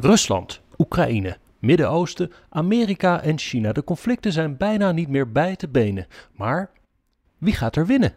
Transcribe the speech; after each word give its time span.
Rusland, 0.00 0.60
Oekraïne, 0.78 1.36
Midden-Oosten, 1.58 2.32
Amerika 2.48 3.22
en 3.22 3.38
China. 3.38 3.72
De 3.72 3.84
conflicten 3.84 4.32
zijn 4.32 4.56
bijna 4.56 4.92
niet 4.92 5.08
meer 5.08 5.32
bij 5.32 5.56
te 5.56 5.68
benen. 5.68 6.06
Maar 6.36 6.70
wie 7.38 7.54
gaat 7.54 7.76
er 7.76 7.86
winnen? 7.86 8.14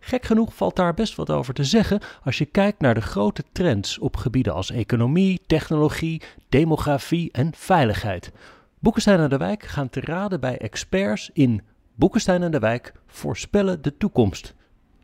Gek 0.00 0.24
genoeg 0.24 0.54
valt 0.54 0.76
daar 0.76 0.94
best 0.94 1.14
wat 1.14 1.30
over 1.30 1.54
te 1.54 1.64
zeggen 1.64 2.00
als 2.24 2.38
je 2.38 2.44
kijkt 2.44 2.80
naar 2.80 2.94
de 2.94 3.00
grote 3.00 3.44
trends 3.52 3.98
op 3.98 4.16
gebieden 4.16 4.54
als 4.54 4.70
economie, 4.70 5.40
technologie, 5.46 6.22
demografie 6.48 7.32
en 7.32 7.50
veiligheid. 7.54 8.32
Boekenstein 8.78 9.20
en 9.20 9.28
de 9.28 9.36
Wijk 9.36 9.62
gaan 9.62 9.90
te 9.90 10.00
raden 10.00 10.40
bij 10.40 10.58
experts 10.58 11.30
in 11.32 11.62
Boekenstein 11.94 12.42
en 12.42 12.50
de 12.50 12.58
Wijk 12.58 12.92
voorspellen 13.06 13.82
de 13.82 13.96
toekomst. 13.96 14.54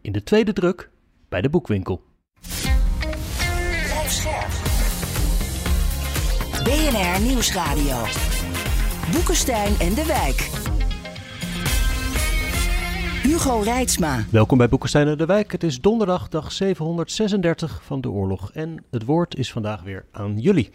In 0.00 0.12
de 0.12 0.22
tweede 0.22 0.52
druk 0.52 0.90
bij 1.28 1.40
de 1.40 1.50
boekwinkel. 1.50 2.02
BNR 6.72 7.20
Nieuwsradio. 7.20 7.96
Boekenstein 9.12 9.78
en 9.78 9.94
de 9.94 10.06
Wijk. 10.06 10.38
Hugo 13.22 13.60
Reitsma. 13.60 14.24
Welkom 14.30 14.58
bij 14.58 14.68
Boekenstein 14.68 15.08
en 15.08 15.18
de 15.18 15.26
Wijk. 15.26 15.52
Het 15.52 15.62
is 15.62 15.80
donderdag, 15.80 16.28
dag 16.28 16.52
736 16.52 17.82
van 17.84 18.00
de 18.00 18.10
oorlog. 18.10 18.52
En 18.52 18.84
het 18.90 19.04
woord 19.04 19.36
is 19.36 19.52
vandaag 19.52 19.82
weer 19.82 20.04
aan 20.12 20.38
jullie. 20.38 20.70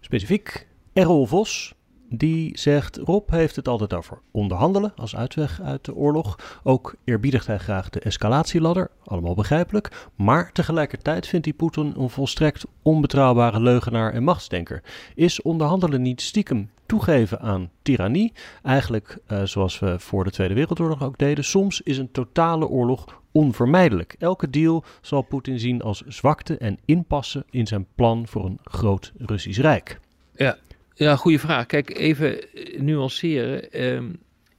Specifiek 0.00 0.66
Errol 0.92 1.26
Vos, 1.26 1.74
die 2.08 2.58
zegt: 2.58 2.96
Rob 2.96 3.30
heeft 3.30 3.56
het 3.56 3.68
altijd 3.68 3.94
over 3.94 4.18
onderhandelen 4.30 4.92
als 4.96 5.16
uitweg 5.16 5.60
uit 5.60 5.84
de 5.84 5.94
oorlog. 5.94 6.60
Ook 6.62 6.94
eerbiedigt 7.04 7.46
hij 7.46 7.58
graag 7.58 7.88
de 7.90 8.00
escalatieladder, 8.00 8.90
allemaal 9.04 9.34
begrijpelijk. 9.34 10.08
Maar 10.14 10.52
tegelijkertijd 10.52 11.26
vindt 11.26 11.46
hij 11.46 11.54
Poetin 11.54 11.94
een 11.96 12.10
volstrekt 12.10 12.64
onbetrouwbare 12.82 13.60
leugenaar 13.60 14.12
en 14.12 14.22
machtsdenker. 14.22 14.82
Is 15.14 15.42
onderhandelen 15.42 16.02
niet 16.02 16.20
stiekem 16.20 16.70
toegeven 16.86 17.40
aan 17.40 17.70
tirannie? 17.82 18.32
Eigenlijk 18.62 19.18
uh, 19.28 19.42
zoals 19.42 19.78
we 19.78 19.98
voor 19.98 20.24
de 20.24 20.30
Tweede 20.30 20.54
Wereldoorlog 20.54 21.02
ook 21.02 21.18
deden. 21.18 21.44
Soms 21.44 21.80
is 21.80 21.98
een 21.98 22.10
totale 22.10 22.68
oorlog 22.68 23.20
onvermijdelijk. 23.32 24.16
Elke 24.18 24.50
deal 24.50 24.84
zal 25.00 25.22
Poetin 25.22 25.58
zien 25.58 25.82
als 25.82 26.02
zwakte 26.06 26.58
en 26.58 26.78
inpassen 26.84 27.44
in 27.50 27.66
zijn 27.66 27.86
plan 27.94 28.26
voor 28.26 28.44
een 28.44 28.58
groot 28.62 29.12
Russisch 29.16 29.60
Rijk. 29.60 30.00
Ja, 30.34 30.56
ja, 30.98 31.16
goede 31.16 31.38
vraag. 31.38 31.66
Kijk, 31.66 31.96
even 31.96 32.52
eh, 32.52 32.80
nuanceren. 32.80 33.72
Ehm, 33.72 34.12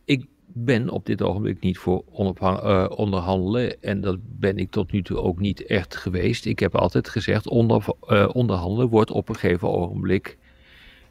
ik 0.05 0.25
ben 0.45 0.89
op 0.89 1.05
dit 1.05 1.21
ogenblik 1.21 1.59
niet 1.59 1.77
voor 1.77 2.03
uh, 2.41 2.85
onderhandelen. 2.95 3.81
En 3.81 4.01
dat 4.01 4.17
ben 4.21 4.57
ik 4.57 4.71
tot 4.71 4.91
nu 4.91 5.01
toe 5.01 5.17
ook 5.17 5.39
niet 5.39 5.65
echt 5.65 5.95
geweest. 5.95 6.45
Ik 6.45 6.59
heb 6.59 6.75
altijd 6.75 7.09
gezegd: 7.09 7.47
onder, 7.47 7.85
uh, 8.09 8.29
onderhandelen 8.33 8.89
wordt 8.89 9.11
op 9.11 9.29
een 9.29 9.35
gegeven 9.35 9.69
ogenblik 9.69 10.37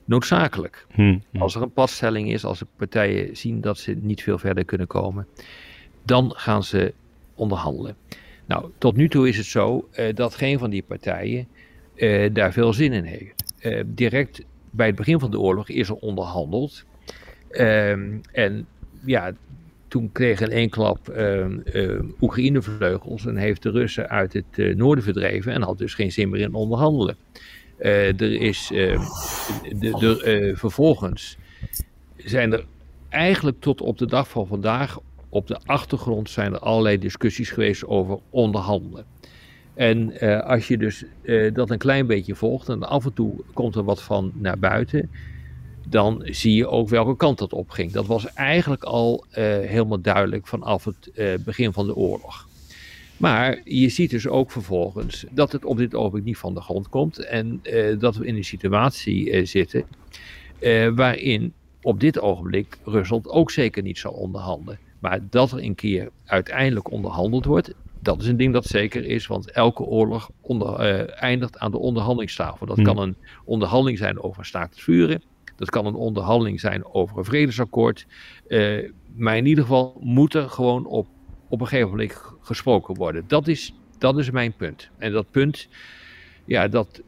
noodzakelijk. 0.04 0.86
Hmm, 0.90 1.22
hmm. 1.30 1.42
Als 1.42 1.54
er 1.54 1.62
een 1.62 1.72
padstelling 1.72 2.32
is, 2.32 2.44
als 2.44 2.58
de 2.58 2.66
partijen 2.76 3.36
zien 3.36 3.60
dat 3.60 3.78
ze 3.78 3.96
niet 4.00 4.22
veel 4.22 4.38
verder 4.38 4.64
kunnen 4.64 4.86
komen, 4.86 5.26
dan 6.02 6.32
gaan 6.36 6.62
ze 6.62 6.94
onderhandelen. 7.34 7.96
Nou, 8.46 8.70
tot 8.78 8.96
nu 8.96 9.08
toe 9.08 9.28
is 9.28 9.36
het 9.36 9.46
zo 9.46 9.88
dat 10.14 10.34
geen 10.34 10.58
van 10.58 10.70
die 10.70 10.82
partijen 10.82 11.48
daar 12.32 12.52
veel 12.52 12.72
zin 12.72 12.92
in 12.92 13.04
heeft. 13.04 13.54
direct 13.86 14.44
bij 14.70 14.86
het 14.86 14.97
begin 14.97 15.19
van 15.19 15.30
de 15.30 15.41
oorlog 15.41 15.69
is 15.69 15.88
er 15.88 15.94
onderhandeld. 15.94 16.84
Ehm, 17.50 18.19
en 18.33 18.66
ja, 19.05 19.33
toen 19.88 20.12
kreeg 20.12 20.41
in 20.41 20.50
één 20.50 20.69
klap 20.69 21.08
uh, 21.08 21.47
uh, 21.64 22.00
Oekraïne 22.20 22.62
vleugels 22.62 23.27
en 23.27 23.36
heeft 23.36 23.62
de 23.62 23.70
Russen 23.70 24.08
uit 24.08 24.33
het 24.33 24.44
uh, 24.56 24.77
noorden 24.77 25.05
verdreven 25.05 25.52
en 25.52 25.62
had 25.62 25.78
dus 25.78 25.94
geen 25.94 26.12
zin 26.12 26.28
meer 26.28 26.41
in 26.41 26.55
onderhandelen. 26.55 27.16
er 27.78 28.22
is 28.22 28.70
ehm, 28.72 29.00
de, 29.78 29.91
de, 29.98 30.52
vervolgens 30.56 31.36
zijn 32.16 32.52
er 32.52 32.64
eigenlijk 33.08 33.61
tot 33.61 33.80
op 33.80 33.98
de 33.98 34.06
dag 34.06 34.28
van 34.28 34.46
vandaag 34.46 34.98
op 35.28 35.46
de 35.46 35.61
achtergrond 35.64 36.30
zijn 36.30 36.52
er 36.52 36.58
allerlei 36.58 36.98
discussies 36.98 37.50
geweest 37.50 37.86
over 37.86 38.18
onderhandelen. 38.30 39.05
En 39.78 40.24
uh, 40.24 40.40
als 40.40 40.68
je 40.68 40.78
dus 40.78 41.05
uh, 41.22 41.55
dat 41.55 41.70
een 41.70 41.78
klein 41.78 42.06
beetje 42.06 42.34
volgt 42.34 42.68
en 42.68 42.83
af 42.83 43.05
en 43.05 43.12
toe 43.12 43.34
komt 43.52 43.74
er 43.74 43.84
wat 43.84 44.02
van 44.02 44.33
naar 44.34 44.58
buiten, 44.58 45.11
dan 45.89 46.22
zie 46.24 46.55
je 46.55 46.68
ook 46.68 46.89
welke 46.89 47.16
kant 47.16 47.39
dat 47.39 47.52
opging. 47.52 47.92
Dat 47.92 48.06
was 48.06 48.33
eigenlijk 48.34 48.83
al 48.83 49.24
uh, 49.30 49.36
helemaal 49.44 50.00
duidelijk 50.00 50.46
vanaf 50.46 50.84
het 50.84 51.11
begin 51.44 51.72
van 51.72 51.86
de 51.86 51.94
oorlog. 51.94 52.48
Maar 53.17 53.61
je 53.64 53.88
ziet 53.88 54.11
dus 54.11 54.28
ook 54.28 54.50
vervolgens 54.50 55.24
dat 55.30 55.52
het 55.52 55.64
op 55.64 55.77
dit 55.77 55.94
ogenblik 55.94 56.24
niet 56.24 56.38
van 56.38 56.55
de 56.55 56.61
grond 56.61 56.88
komt 56.88 57.18
en 57.18 57.61
dat 57.98 58.17
we 58.17 58.27
in 58.27 58.36
een 58.36 58.44
situatie 58.44 59.46
zitten 59.46 59.84
waarin 60.94 61.52
op 61.83 62.00
dit 62.00 62.20
ogenblik 62.20 62.78
Rusland 62.84 63.28
ook 63.28 63.50
zeker 63.50 63.83
niet 63.83 63.98
zal 63.98 64.12
onderhandelen. 64.12 64.78
Maar 64.98 65.20
dat 65.30 65.52
er 65.52 65.62
een 65.62 65.74
keer 65.74 66.11
uiteindelijk 66.24 66.90
onderhandeld 66.90 67.44
wordt, 67.44 67.74
dat 68.01 68.20
is 68.20 68.27
een 68.27 68.36
ding 68.36 68.53
dat 68.53 68.64
zeker 68.64 69.05
is, 69.05 69.27
want 69.27 69.51
elke 69.51 69.83
oorlog 69.83 70.31
onder, 70.41 70.81
uh, 70.81 71.23
eindigt 71.23 71.59
aan 71.59 71.70
de 71.70 71.79
onderhandelingstafel. 71.79 72.67
Dat 72.67 72.77
hmm. 72.77 72.85
kan 72.85 72.98
een 72.98 73.17
onderhandeling 73.45 73.98
zijn 73.98 74.23
over 74.23 74.39
een 74.39 74.45
staakt 74.45 74.75
het 74.75 74.83
vuren. 74.83 75.23
Dat 75.57 75.70
kan 75.70 75.86
een 75.86 75.95
onderhandeling 75.95 76.61
zijn 76.61 76.85
over 76.85 77.19
een 77.19 77.25
vredesakkoord. 77.25 78.07
Uh, 78.48 78.91
maar 79.17 79.36
in 79.36 79.47
ieder 79.47 79.64
geval 79.64 79.97
moet 80.01 80.35
er 80.35 80.51
gewoon 80.51 80.86
op, 80.86 81.07
op 81.48 81.61
een 81.61 81.67
gegeven 81.67 81.91
moment 81.91 82.20
gesproken 82.41 82.95
worden. 82.95 83.25
Dat 83.27 83.48
is, 83.48 83.75
dat 83.98 84.19
is 84.19 84.30
mijn 84.30 84.53
punt. 84.53 84.91
En 84.98 85.13
dat 85.13 85.30
punt, 85.30 85.69
ja, 86.45 86.69
dat, 86.69 87.03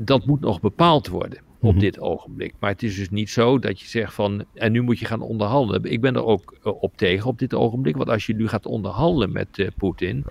dat 0.00 0.26
moet 0.26 0.40
nog 0.40 0.60
bepaald 0.60 1.08
worden 1.08 1.38
op 1.62 1.72
mhm. 1.72 1.80
dit 1.80 2.00
ogenblik. 2.00 2.54
Maar 2.58 2.70
het 2.70 2.82
is 2.82 2.96
dus 2.96 3.10
niet 3.10 3.30
zo 3.30 3.58
dat 3.58 3.80
je 3.80 3.86
zegt 3.86 4.14
van, 4.14 4.44
en 4.54 4.72
nu 4.72 4.80
moet 4.80 4.98
je 4.98 5.04
gaan 5.04 5.20
onderhandelen. 5.20 5.84
Ik 5.84 6.00
ben 6.00 6.14
er 6.14 6.24
ook 6.24 6.56
eh, 6.62 6.82
op 6.82 6.96
tegen 6.96 7.26
op 7.26 7.38
dit 7.38 7.54
ogenblik, 7.54 7.96
want 7.96 8.08
als 8.08 8.26
je 8.26 8.34
nu 8.34 8.48
gaat 8.48 8.66
onderhandelen 8.66 9.32
met 9.32 9.58
uh, 9.58 9.68
Poetin, 9.76 10.24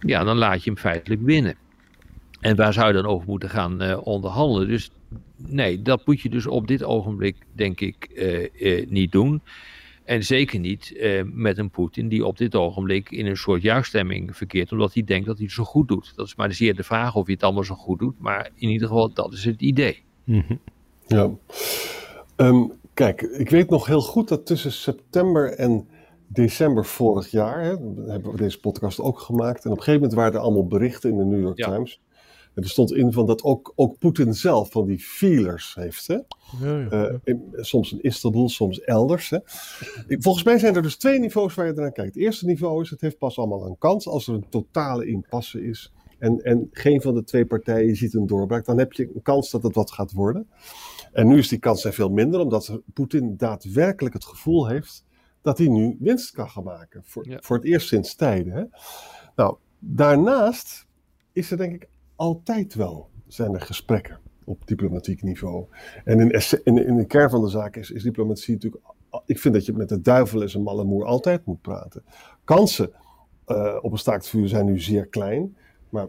ja, 0.00 0.24
dan 0.24 0.36
laat 0.36 0.64
je 0.64 0.70
hem 0.70 0.78
feitelijk 0.78 1.22
winnen. 1.22 1.54
En 2.40 2.56
waar 2.56 2.72
zou 2.72 2.86
je 2.86 2.92
dan 2.92 3.06
over 3.06 3.28
moeten 3.28 3.50
gaan 3.50 3.82
uh, 3.82 3.98
onderhandelen? 4.06 4.68
Dus 4.68 4.90
nee, 5.36 5.82
dat 5.82 6.06
moet 6.06 6.20
je 6.20 6.28
dus 6.28 6.46
op 6.46 6.66
dit 6.66 6.84
ogenblik, 6.84 7.36
denk 7.52 7.80
ik, 7.80 8.10
uh, 8.14 8.86
niet 8.88 9.12
doen. 9.12 9.42
En 10.04 10.24
zeker 10.24 10.58
niet 10.58 11.08
met 11.32 11.58
een 11.58 11.70
Poetin 11.70 12.08
die 12.08 12.26
op 12.26 12.38
dit 12.38 12.54
ogenblik 12.54 13.10
in 13.10 13.26
een 13.26 13.36
soort 13.36 13.62
juiststemming 13.62 14.36
verkeert, 14.36 14.72
omdat 14.72 14.94
hij 14.94 15.04
denkt 15.04 15.26
dat 15.26 15.36
hij 15.36 15.44
het 15.44 15.54
zo 15.54 15.64
goed 15.64 15.88
doet. 15.88 16.12
Dat 16.16 16.26
is 16.26 16.34
maar 16.34 16.52
zeer 16.52 16.74
de 16.74 16.82
vraag 16.82 17.14
of 17.14 17.24
hij 17.24 17.34
het 17.34 17.42
allemaal 17.42 17.64
zo 17.64 17.74
goed 17.74 17.98
doet, 17.98 18.18
maar 18.18 18.50
in 18.54 18.68
ieder 18.68 18.88
geval, 18.88 19.12
dat 19.12 19.32
is 19.32 19.44
het 19.44 19.60
idee. 19.60 20.04
Mhm. 20.26 20.56
Ja. 21.06 21.30
Ehm, 22.36 22.64
kijk, 22.94 23.22
ik 23.22 23.50
weet 23.50 23.70
nog 23.70 23.86
heel 23.86 24.00
goed 24.00 24.28
dat 24.28 24.46
tussen 24.46 24.72
september 24.72 25.52
en 25.52 25.88
december 26.26 26.84
vorig 26.84 27.30
jaar, 27.30 27.62
hè, 27.62 27.68
hebben 28.06 28.30
we 28.30 28.36
deze 28.36 28.60
podcast 28.60 29.00
ook 29.00 29.18
gemaakt, 29.18 29.64
en 29.64 29.70
op 29.70 29.76
een 29.76 29.82
gegeven 29.82 30.00
moment 30.00 30.18
waren 30.18 30.32
er 30.32 30.44
allemaal 30.44 30.66
berichten 30.66 31.10
in 31.10 31.16
de 31.16 31.24
New 31.24 31.40
York 31.40 31.56
Times. 31.56 32.00
En 32.54 32.62
er 32.62 32.68
stond 32.68 32.92
in 32.92 33.12
van 33.12 33.26
dat 33.26 33.42
ook, 33.42 33.72
ook 33.74 33.98
Poetin 33.98 34.34
zelf 34.34 34.70
van 34.70 34.86
die 34.86 34.98
feelers 34.98 35.74
heeft. 35.74 36.06
Hè? 36.06 36.14
Ja, 36.60 36.78
ja, 36.90 37.18
uh, 37.24 37.36
soms 37.52 37.92
in 37.92 38.00
Istanbul, 38.00 38.48
soms 38.48 38.80
elders. 38.80 39.30
Hè? 39.30 39.38
Volgens 40.08 40.44
mij 40.44 40.58
zijn 40.58 40.76
er 40.76 40.82
dus 40.82 40.96
twee 40.96 41.18
niveaus 41.18 41.54
waar 41.54 41.66
je 41.66 41.72
naar 41.72 41.92
kijkt. 41.92 42.14
Het 42.14 42.22
eerste 42.22 42.46
niveau 42.46 42.82
is, 42.82 42.90
het 42.90 43.00
heeft 43.00 43.18
pas 43.18 43.38
allemaal 43.38 43.66
een 43.66 43.78
kans 43.78 44.08
als 44.08 44.26
er 44.26 44.34
een 44.34 44.48
totale 44.48 45.06
impasse 45.06 45.64
is 45.64 45.92
en, 46.18 46.38
en 46.42 46.68
geen 46.72 47.02
van 47.02 47.14
de 47.14 47.24
twee 47.24 47.46
partijen 47.46 47.96
ziet 47.96 48.14
een 48.14 48.26
doorbraak, 48.26 48.64
dan 48.64 48.78
heb 48.78 48.92
je 48.92 49.10
een 49.14 49.22
kans 49.22 49.50
dat 49.50 49.62
het 49.62 49.74
wat 49.74 49.90
gaat 49.90 50.12
worden. 50.12 50.48
En 51.12 51.26
nu 51.26 51.38
is 51.38 51.48
die 51.48 51.58
kans 51.58 51.86
veel 51.90 52.10
minder, 52.10 52.40
omdat 52.40 52.80
Poetin 52.94 53.36
daadwerkelijk 53.36 54.14
het 54.14 54.24
gevoel 54.24 54.68
heeft 54.68 55.04
dat 55.42 55.58
hij 55.58 55.68
nu 55.68 55.96
winst 56.00 56.30
kan 56.30 56.50
gaan 56.50 56.64
maken. 56.64 57.02
Voor, 57.04 57.26
voor 57.40 57.56
het 57.56 57.64
eerst 57.64 57.88
sinds 57.88 58.14
tijden. 58.14 58.52
Hè? 58.52 58.64
Nou, 59.36 59.56
daarnaast 59.78 60.86
is 61.32 61.50
er 61.50 61.56
denk 61.56 61.74
ik 61.74 61.88
altijd 62.16 62.74
wel 62.74 63.08
zijn 63.26 63.54
er 63.54 63.60
gesprekken 63.60 64.18
op 64.44 64.66
diplomatiek 64.66 65.22
niveau. 65.22 65.66
En 66.04 66.20
in, 66.20 66.30
in, 66.64 66.86
in 66.86 66.96
de 66.96 67.06
kern 67.06 67.30
van 67.30 67.40
de 67.40 67.48
zaak 67.48 67.76
is, 67.76 67.90
is 67.90 68.02
diplomatie 68.02 68.54
natuurlijk. 68.54 68.84
Ik 69.24 69.38
vind 69.38 69.54
dat 69.54 69.66
je 69.66 69.72
met 69.72 69.88
de 69.88 70.00
duivel 70.00 70.42
en 70.42 70.50
zijn 70.50 70.62
malle 70.62 70.84
moer 70.84 71.04
altijd 71.04 71.44
moet 71.44 71.60
praten. 71.60 72.04
Kansen 72.44 72.90
uh, 73.46 73.78
op 73.80 73.92
een 73.92 73.98
staakt 73.98 74.28
vuur 74.28 74.48
zijn 74.48 74.66
nu 74.66 74.80
zeer 74.80 75.06
klein. 75.06 75.56
Maar 75.88 76.08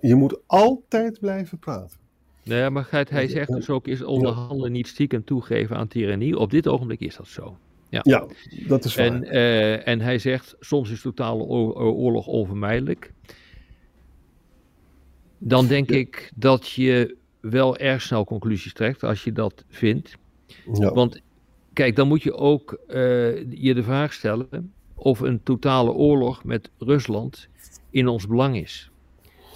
je 0.00 0.14
moet 0.14 0.40
altijd 0.46 1.20
blijven 1.20 1.58
praten. 1.58 1.98
Nee, 2.44 2.70
maar 2.70 2.88
hij 3.08 3.28
zegt 3.28 3.52
dus 3.52 3.70
ook, 3.70 3.86
is 3.86 4.02
onderhandelen 4.02 4.72
niet 4.72 4.88
stiekem 4.88 5.24
toegeven 5.24 5.76
aan 5.76 5.88
tirannie? 5.88 6.38
Op 6.38 6.50
dit 6.50 6.68
ogenblik 6.68 7.00
is 7.00 7.16
dat 7.16 7.26
zo. 7.26 7.58
Ja, 7.88 8.00
ja 8.02 8.26
dat 8.66 8.84
is 8.84 8.94
waar. 8.94 9.06
En, 9.06 9.24
uh, 9.24 9.88
en 9.88 10.00
hij 10.00 10.18
zegt, 10.18 10.56
soms 10.60 10.90
is 10.90 11.00
totale 11.00 11.42
oorlog 11.42 12.26
onvermijdelijk. 12.26 13.12
Dan 15.38 15.66
denk 15.66 15.90
ik 15.90 16.32
dat 16.34 16.70
je 16.70 17.16
wel 17.40 17.76
erg 17.76 18.02
snel 18.02 18.24
conclusies 18.24 18.72
trekt 18.72 19.02
als 19.02 19.24
je 19.24 19.32
dat 19.32 19.64
vindt. 19.68 20.16
Ja. 20.72 20.92
Want 20.92 21.20
kijk, 21.72 21.96
dan 21.96 22.08
moet 22.08 22.22
je 22.22 22.34
ook 22.34 22.80
uh, 22.88 22.96
je 23.50 23.74
de 23.74 23.82
vraag 23.82 24.12
stellen 24.12 24.72
of 24.94 25.20
een 25.20 25.42
totale 25.42 25.92
oorlog 25.92 26.44
met 26.44 26.70
Rusland 26.78 27.48
in 27.90 28.08
ons 28.08 28.26
belang 28.26 28.56
is. 28.56 28.90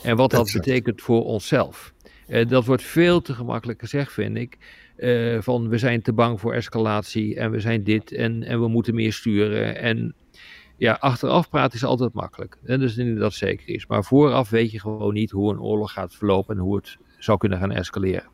En 0.04 0.16
wat 0.16 0.30
dat 0.30 0.52
betekent 0.52 1.02
voor 1.02 1.24
onszelf. 1.24 1.92
Uh, 2.28 2.48
dat 2.48 2.64
wordt 2.64 2.82
veel 2.82 3.20
te 3.20 3.34
gemakkelijk 3.34 3.80
gezegd, 3.80 4.12
vind 4.12 4.36
ik. 4.36 4.58
Uh, 4.96 5.40
van 5.40 5.68
we 5.68 5.78
zijn 5.78 6.02
te 6.02 6.12
bang 6.12 6.40
voor 6.40 6.54
escalatie 6.54 7.36
en 7.36 7.50
we 7.50 7.60
zijn 7.60 7.84
dit 7.84 8.12
en, 8.12 8.42
en 8.42 8.60
we 8.60 8.68
moeten 8.68 8.94
meer 8.94 9.12
sturen. 9.12 9.76
En 9.76 10.14
ja, 10.76 10.96
achteraf 11.00 11.48
praten 11.48 11.76
is 11.76 11.84
altijd 11.84 12.12
makkelijk. 12.12 12.58
Hè, 12.64 12.78
dus 12.78 12.94
dat 12.94 13.18
dat 13.18 13.32
zeker 13.32 13.68
is. 13.68 13.86
Maar 13.86 14.04
vooraf 14.04 14.50
weet 14.50 14.70
je 14.70 14.80
gewoon 14.80 15.14
niet 15.14 15.30
hoe 15.30 15.52
een 15.52 15.60
oorlog 15.60 15.92
gaat 15.92 16.14
verlopen 16.14 16.56
en 16.56 16.60
hoe 16.62 16.76
het 16.76 16.96
zou 17.18 17.38
kunnen 17.38 17.58
gaan 17.58 17.72
escaleren. 17.72 18.28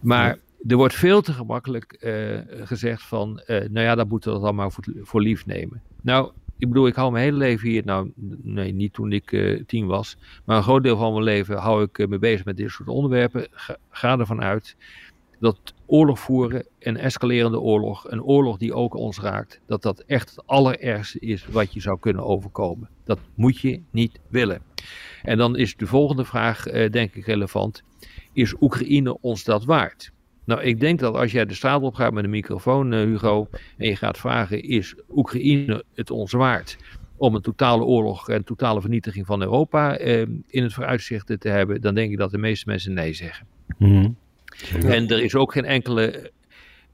Maar 0.00 0.38
er 0.66 0.76
wordt 0.76 0.94
veel 0.94 1.20
te 1.20 1.32
gemakkelijk 1.32 1.96
uh, 2.00 2.38
gezegd 2.66 3.02
van, 3.02 3.42
nou 3.46 3.80
ja, 3.80 3.94
dat 3.94 4.08
moeten 4.08 4.32
we 4.32 4.40
dan 4.40 4.54
maar 4.54 4.72
voor, 4.72 4.84
voor, 5.02 5.20
lief 5.20 5.46
nemen. 5.46 5.82
Nou, 6.02 6.32
ik 6.58 6.68
bedoel, 6.68 6.86
ik 6.86 6.94
hou 6.94 7.12
mijn 7.12 7.24
hele 7.24 7.36
leven 7.36 7.68
hier, 7.68 7.84
nou 7.84 8.12
nee, 8.42 8.72
niet 8.72 8.92
toen 8.92 9.12
ik 9.12 9.32
uh, 9.32 9.62
tien 9.66 9.86
was, 9.86 10.16
maar 10.44 10.56
een 10.56 10.62
groot 10.62 10.82
deel 10.82 10.96
van 10.96 11.12
mijn 11.12 11.24
leven 11.24 11.56
hou 11.56 11.82
ik 11.82 12.08
me 12.08 12.18
bezig 12.18 12.44
met 12.44 12.56
dit 12.56 12.70
soort 12.70 12.88
onderwerpen. 12.88 13.48
Ga, 13.50 13.76
ga 13.90 14.18
ervan 14.18 14.42
uit 14.42 14.76
dat 15.40 15.74
oorlog 15.86 16.20
voeren, 16.20 16.66
een 16.78 16.96
escalerende 16.96 17.60
oorlog, 17.60 18.10
een 18.10 18.22
oorlog 18.22 18.58
die 18.58 18.74
ook 18.74 18.94
ons 18.94 19.20
raakt, 19.20 19.60
dat 19.66 19.82
dat 19.82 20.00
echt 20.00 20.30
het 20.30 20.46
allerergste 20.46 21.18
is 21.18 21.46
wat 21.46 21.72
je 21.72 21.80
zou 21.80 21.98
kunnen 21.98 22.24
overkomen. 22.24 22.88
Dat 23.04 23.18
moet 23.34 23.58
je 23.58 23.82
niet 23.90 24.20
willen. 24.28 24.62
En 25.22 25.38
dan 25.38 25.56
is 25.56 25.76
de 25.76 25.86
volgende 25.86 26.24
vraag, 26.24 26.66
uh, 26.66 26.90
denk 26.90 27.14
ik, 27.14 27.26
relevant. 27.26 27.82
Is 28.32 28.54
Oekraïne 28.60 29.20
ons 29.20 29.44
dat 29.44 29.64
waard? 29.64 30.12
Nou, 30.48 30.60
ik 30.62 30.80
denk 30.80 30.98
dat 30.98 31.14
als 31.14 31.32
jij 31.32 31.44
de 31.44 31.54
straat 31.54 31.82
op 31.82 31.94
gaat 31.94 32.12
met 32.12 32.24
een 32.24 32.30
microfoon, 32.30 32.92
uh, 32.92 33.00
Hugo, 33.00 33.48
en 33.76 33.88
je 33.88 33.96
gaat 33.96 34.18
vragen: 34.18 34.62
is 34.62 34.94
Oekraïne 35.10 35.84
het 35.94 36.10
ons 36.10 36.32
waard? 36.32 36.76
Om 37.16 37.34
een 37.34 37.42
totale 37.42 37.84
oorlog 37.84 38.28
en 38.28 38.44
totale 38.44 38.80
vernietiging 38.80 39.26
van 39.26 39.42
Europa 39.42 40.00
uh, 40.00 40.20
in 40.46 40.62
het 40.62 40.72
vooruitzicht 40.72 41.26
te 41.26 41.48
hebben, 41.48 41.80
dan 41.80 41.94
denk 41.94 42.10
ik 42.10 42.18
dat 42.18 42.30
de 42.30 42.38
meeste 42.38 42.68
mensen 42.68 42.92
nee 42.92 43.12
zeggen. 43.12 43.46
Mm 43.78 44.16
en 44.74 45.08
er 45.08 45.22
is 45.22 45.34
ook 45.34 45.52
geen 45.52 45.64
enkele 45.64 46.30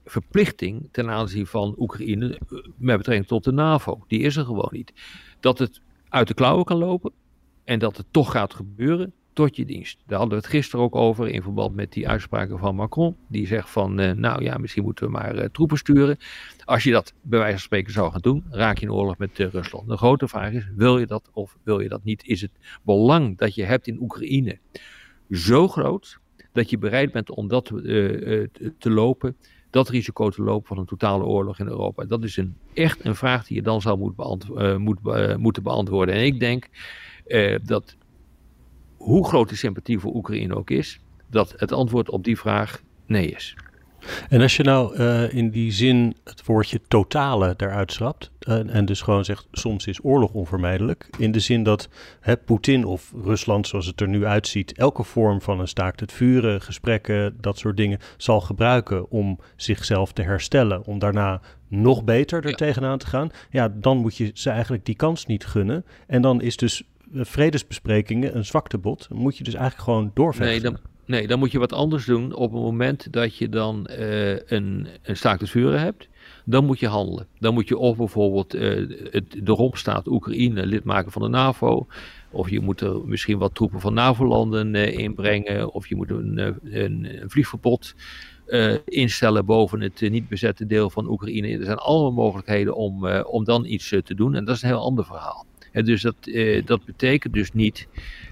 verplichting 0.05 0.89
ten 0.91 1.09
aanzien 1.09 1.47
van 1.47 1.75
Oekraïne 1.77 2.27
eh, 2.29 2.57
met 2.77 2.97
betrekking 2.97 3.27
tot 3.27 3.43
de 3.43 3.51
NAVO. 3.51 4.03
Die 4.07 4.19
is 4.19 4.35
er 4.35 4.45
gewoon 4.45 4.69
niet. 4.71 4.93
Dat 5.39 5.59
het 5.59 5.81
uit 6.09 6.27
de 6.27 6.33
klauwen 6.33 6.65
kan 6.65 6.77
lopen 6.77 7.11
en 7.63 7.79
dat 7.79 7.97
het 7.97 8.05
toch 8.11 8.31
gaat 8.31 8.53
gebeuren 8.53 9.13
tot 9.35 9.55
je 9.55 9.65
dienst. 9.65 10.03
Daar 10.05 10.19
hadden 10.19 10.37
we 10.37 10.43
het 10.43 10.53
gisteren 10.53 10.85
ook 10.85 10.95
over 10.95 11.27
in 11.27 11.41
verband 11.41 11.75
met 11.75 11.93
die 11.93 12.07
uitspraken 12.07 12.59
van 12.59 12.75
Macron. 12.75 13.15
Die 13.27 13.47
zegt 13.47 13.69
van, 13.69 13.99
uh, 13.99 14.11
nou 14.11 14.43
ja, 14.43 14.57
misschien 14.57 14.83
moeten 14.83 15.05
we 15.05 15.11
maar 15.11 15.35
uh, 15.35 15.45
troepen 15.51 15.77
sturen. 15.77 16.17
Als 16.65 16.83
je 16.83 16.91
dat 16.91 17.13
bij 17.21 17.39
wijze 17.39 17.53
van 17.53 17.63
spreken 17.63 17.93
zou 17.93 18.11
gaan 18.11 18.21
doen, 18.21 18.43
raak 18.49 18.77
je 18.77 18.85
in 18.85 18.91
oorlog 18.91 19.17
met 19.17 19.39
uh, 19.39 19.47
Rusland. 19.47 19.87
De 19.87 19.97
grote 19.97 20.27
vraag 20.27 20.51
is, 20.51 20.67
wil 20.75 20.99
je 20.99 21.05
dat 21.05 21.29
of 21.33 21.57
wil 21.63 21.79
je 21.79 21.89
dat 21.89 22.03
niet? 22.03 22.25
Is 22.25 22.41
het 22.41 22.51
belang 22.83 23.37
dat 23.37 23.55
je 23.55 23.63
hebt 23.63 23.87
in 23.87 24.01
Oekraïne 24.01 24.59
zo 25.29 25.67
groot 25.67 26.19
dat 26.51 26.69
je 26.69 26.77
bereid 26.77 27.11
bent 27.11 27.29
om 27.29 27.47
dat 27.47 27.65
te 27.65 28.89
lopen, 28.89 29.37
dat 29.69 29.89
risico 29.89 30.29
te 30.29 30.43
lopen 30.43 30.67
van 30.67 30.77
een 30.77 30.85
totale 30.85 31.23
oorlog 31.23 31.59
in 31.59 31.67
Europa. 31.67 32.05
Dat 32.05 32.23
is 32.23 32.37
een, 32.37 32.55
echt 32.73 33.05
een 33.05 33.15
vraag 33.15 33.47
die 33.47 33.55
je 33.55 33.63
dan 33.63 33.81
zou 33.81 33.97
moet 33.97 34.15
beantwo 34.15 34.79
moet, 34.79 34.99
moeten 35.37 35.63
beantwoorden. 35.63 36.15
En 36.15 36.23
ik 36.23 36.39
denk 36.39 36.67
dat 37.63 37.95
hoe 39.05 39.27
groot 39.27 39.49
de 39.49 39.55
sympathie 39.55 39.99
voor 39.99 40.15
Oekraïne 40.15 40.55
ook 40.55 40.69
is, 40.69 40.99
dat 41.29 41.53
het 41.57 41.71
antwoord 41.71 42.09
op 42.09 42.23
die 42.23 42.37
vraag 42.37 42.81
nee 43.05 43.27
is. 43.27 43.55
En 44.29 44.41
als 44.41 44.55
je 44.55 44.63
nou 44.63 44.97
uh, 44.97 45.33
in 45.33 45.49
die 45.49 45.71
zin 45.71 46.15
het 46.23 46.45
woordje 46.45 46.81
totale 46.87 47.53
eruit 47.57 47.91
schrapt 47.91 48.31
uh, 48.47 48.75
en 48.75 48.85
dus 48.85 49.01
gewoon 49.01 49.25
zegt 49.25 49.47
soms 49.51 49.87
is 49.87 50.03
oorlog 50.03 50.33
onvermijdelijk, 50.33 51.09
in 51.17 51.31
de 51.31 51.39
zin 51.39 51.63
dat 51.63 51.89
hè, 52.19 52.37
Poetin 52.37 52.85
of 52.85 53.13
Rusland 53.23 53.67
zoals 53.67 53.85
het 53.85 54.01
er 54.01 54.07
nu 54.07 54.25
uitziet, 54.25 54.73
elke 54.73 55.03
vorm 55.03 55.41
van 55.41 55.59
een 55.59 55.67
staakt 55.67 55.99
het 55.99 56.11
vuren, 56.11 56.61
gesprekken, 56.61 57.37
dat 57.41 57.57
soort 57.57 57.77
dingen 57.77 57.99
zal 58.17 58.41
gebruiken 58.41 59.09
om 59.09 59.39
zichzelf 59.55 60.13
te 60.13 60.21
herstellen, 60.21 60.85
om 60.85 60.99
daarna 60.99 61.41
nog 61.67 62.03
beter 62.03 62.43
er 62.43 62.49
ja. 62.49 62.55
tegenaan 62.55 62.97
te 62.97 63.07
gaan, 63.07 63.29
ja, 63.49 63.69
dan 63.69 63.97
moet 63.97 64.17
je 64.17 64.31
ze 64.33 64.49
eigenlijk 64.49 64.85
die 64.85 64.95
kans 64.95 65.25
niet 65.25 65.45
gunnen. 65.45 65.85
En 66.07 66.21
dan 66.21 66.41
is 66.41 66.57
dus 66.57 66.83
vredesbesprekingen 67.13 68.35
een 68.35 68.45
zwaktebod. 68.45 69.05
Dan 69.09 69.17
moet 69.17 69.37
je 69.37 69.43
dus 69.43 69.53
eigenlijk 69.53 69.83
gewoon 69.83 70.11
doorvechten. 70.13 70.61
Nee, 70.61 70.61
dan, 70.61 70.77
Nee, 71.05 71.27
dan 71.27 71.39
moet 71.39 71.51
je 71.51 71.59
wat 71.59 71.73
anders 71.73 72.05
doen 72.05 72.33
op 72.33 72.51
het 72.51 72.61
moment 72.61 73.13
dat 73.13 73.37
je 73.37 73.49
dan 73.49 73.87
uh, 73.89 74.29
een, 74.29 74.87
een 75.01 75.17
staakt 75.17 75.41
het 75.41 75.49
vuren 75.49 75.79
hebt. 75.79 76.07
Dan 76.45 76.65
moet 76.65 76.79
je 76.79 76.87
handelen. 76.87 77.27
Dan 77.39 77.53
moet 77.53 77.67
je 77.67 77.77
of 77.77 77.97
bijvoorbeeld 77.97 78.55
uh, 78.55 78.89
het, 79.11 79.39
de 79.43 79.51
romp 79.51 79.77
staat 79.77 80.07
Oekraïne 80.07 80.65
lid 80.65 80.83
maken 80.83 81.11
van 81.11 81.21
de 81.21 81.27
NAVO. 81.27 81.87
Of 82.31 82.49
je 82.49 82.59
moet 82.59 82.81
er 82.81 83.07
misschien 83.07 83.37
wat 83.37 83.55
troepen 83.55 83.79
van 83.79 83.93
NAVO-landen 83.93 84.73
uh, 84.73 84.97
inbrengen. 84.97 85.71
Of 85.71 85.87
je 85.87 85.95
moet 85.95 86.09
een, 86.09 86.37
een, 86.37 87.21
een 87.21 87.29
vliegverbod 87.29 87.95
instellen 88.85 89.45
boven 89.45 89.81
het 89.81 90.01
niet 90.01 90.27
bezette 90.27 90.65
deel 90.65 90.89
van 90.89 91.09
Oekraïne. 91.09 91.57
Er 91.57 91.65
zijn 91.65 91.77
allemaal 91.77 92.11
mogelijkheden 92.11 92.75
om, 92.75 93.07
om 93.07 93.43
dan 93.43 93.65
iets 93.65 93.89
te 94.03 94.15
doen. 94.15 94.35
En 94.35 94.45
dat 94.45 94.55
is 94.55 94.61
een 94.61 94.69
heel 94.69 94.83
ander 94.83 95.05
verhaal. 95.05 95.45
En 95.75 95.85
dus 95.85 96.01
dat, 96.01 96.15
dat 96.65 96.85
betekent 96.85 97.33
dus 97.33 97.51
niet 97.51 97.87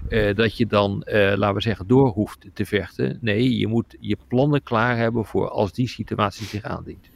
uh, 0.08 0.34
dat 0.34 0.56
je 0.56 0.66
dan, 0.66 1.02
uh, 1.06 1.14
laten 1.14 1.54
we 1.54 1.60
zeggen, 1.60 1.86
door 1.86 2.08
hoeft 2.08 2.46
te 2.52 2.66
vechten. 2.66 3.18
Nee, 3.20 3.56
je 3.56 3.66
moet 3.66 3.96
je 4.00 4.16
plannen 4.28 4.62
klaar 4.62 4.96
hebben 4.96 5.24
voor 5.24 5.48
als 5.48 5.72
die 5.72 5.88
situatie 5.88 6.46
zich 6.46 6.62
aandient. 6.62 7.06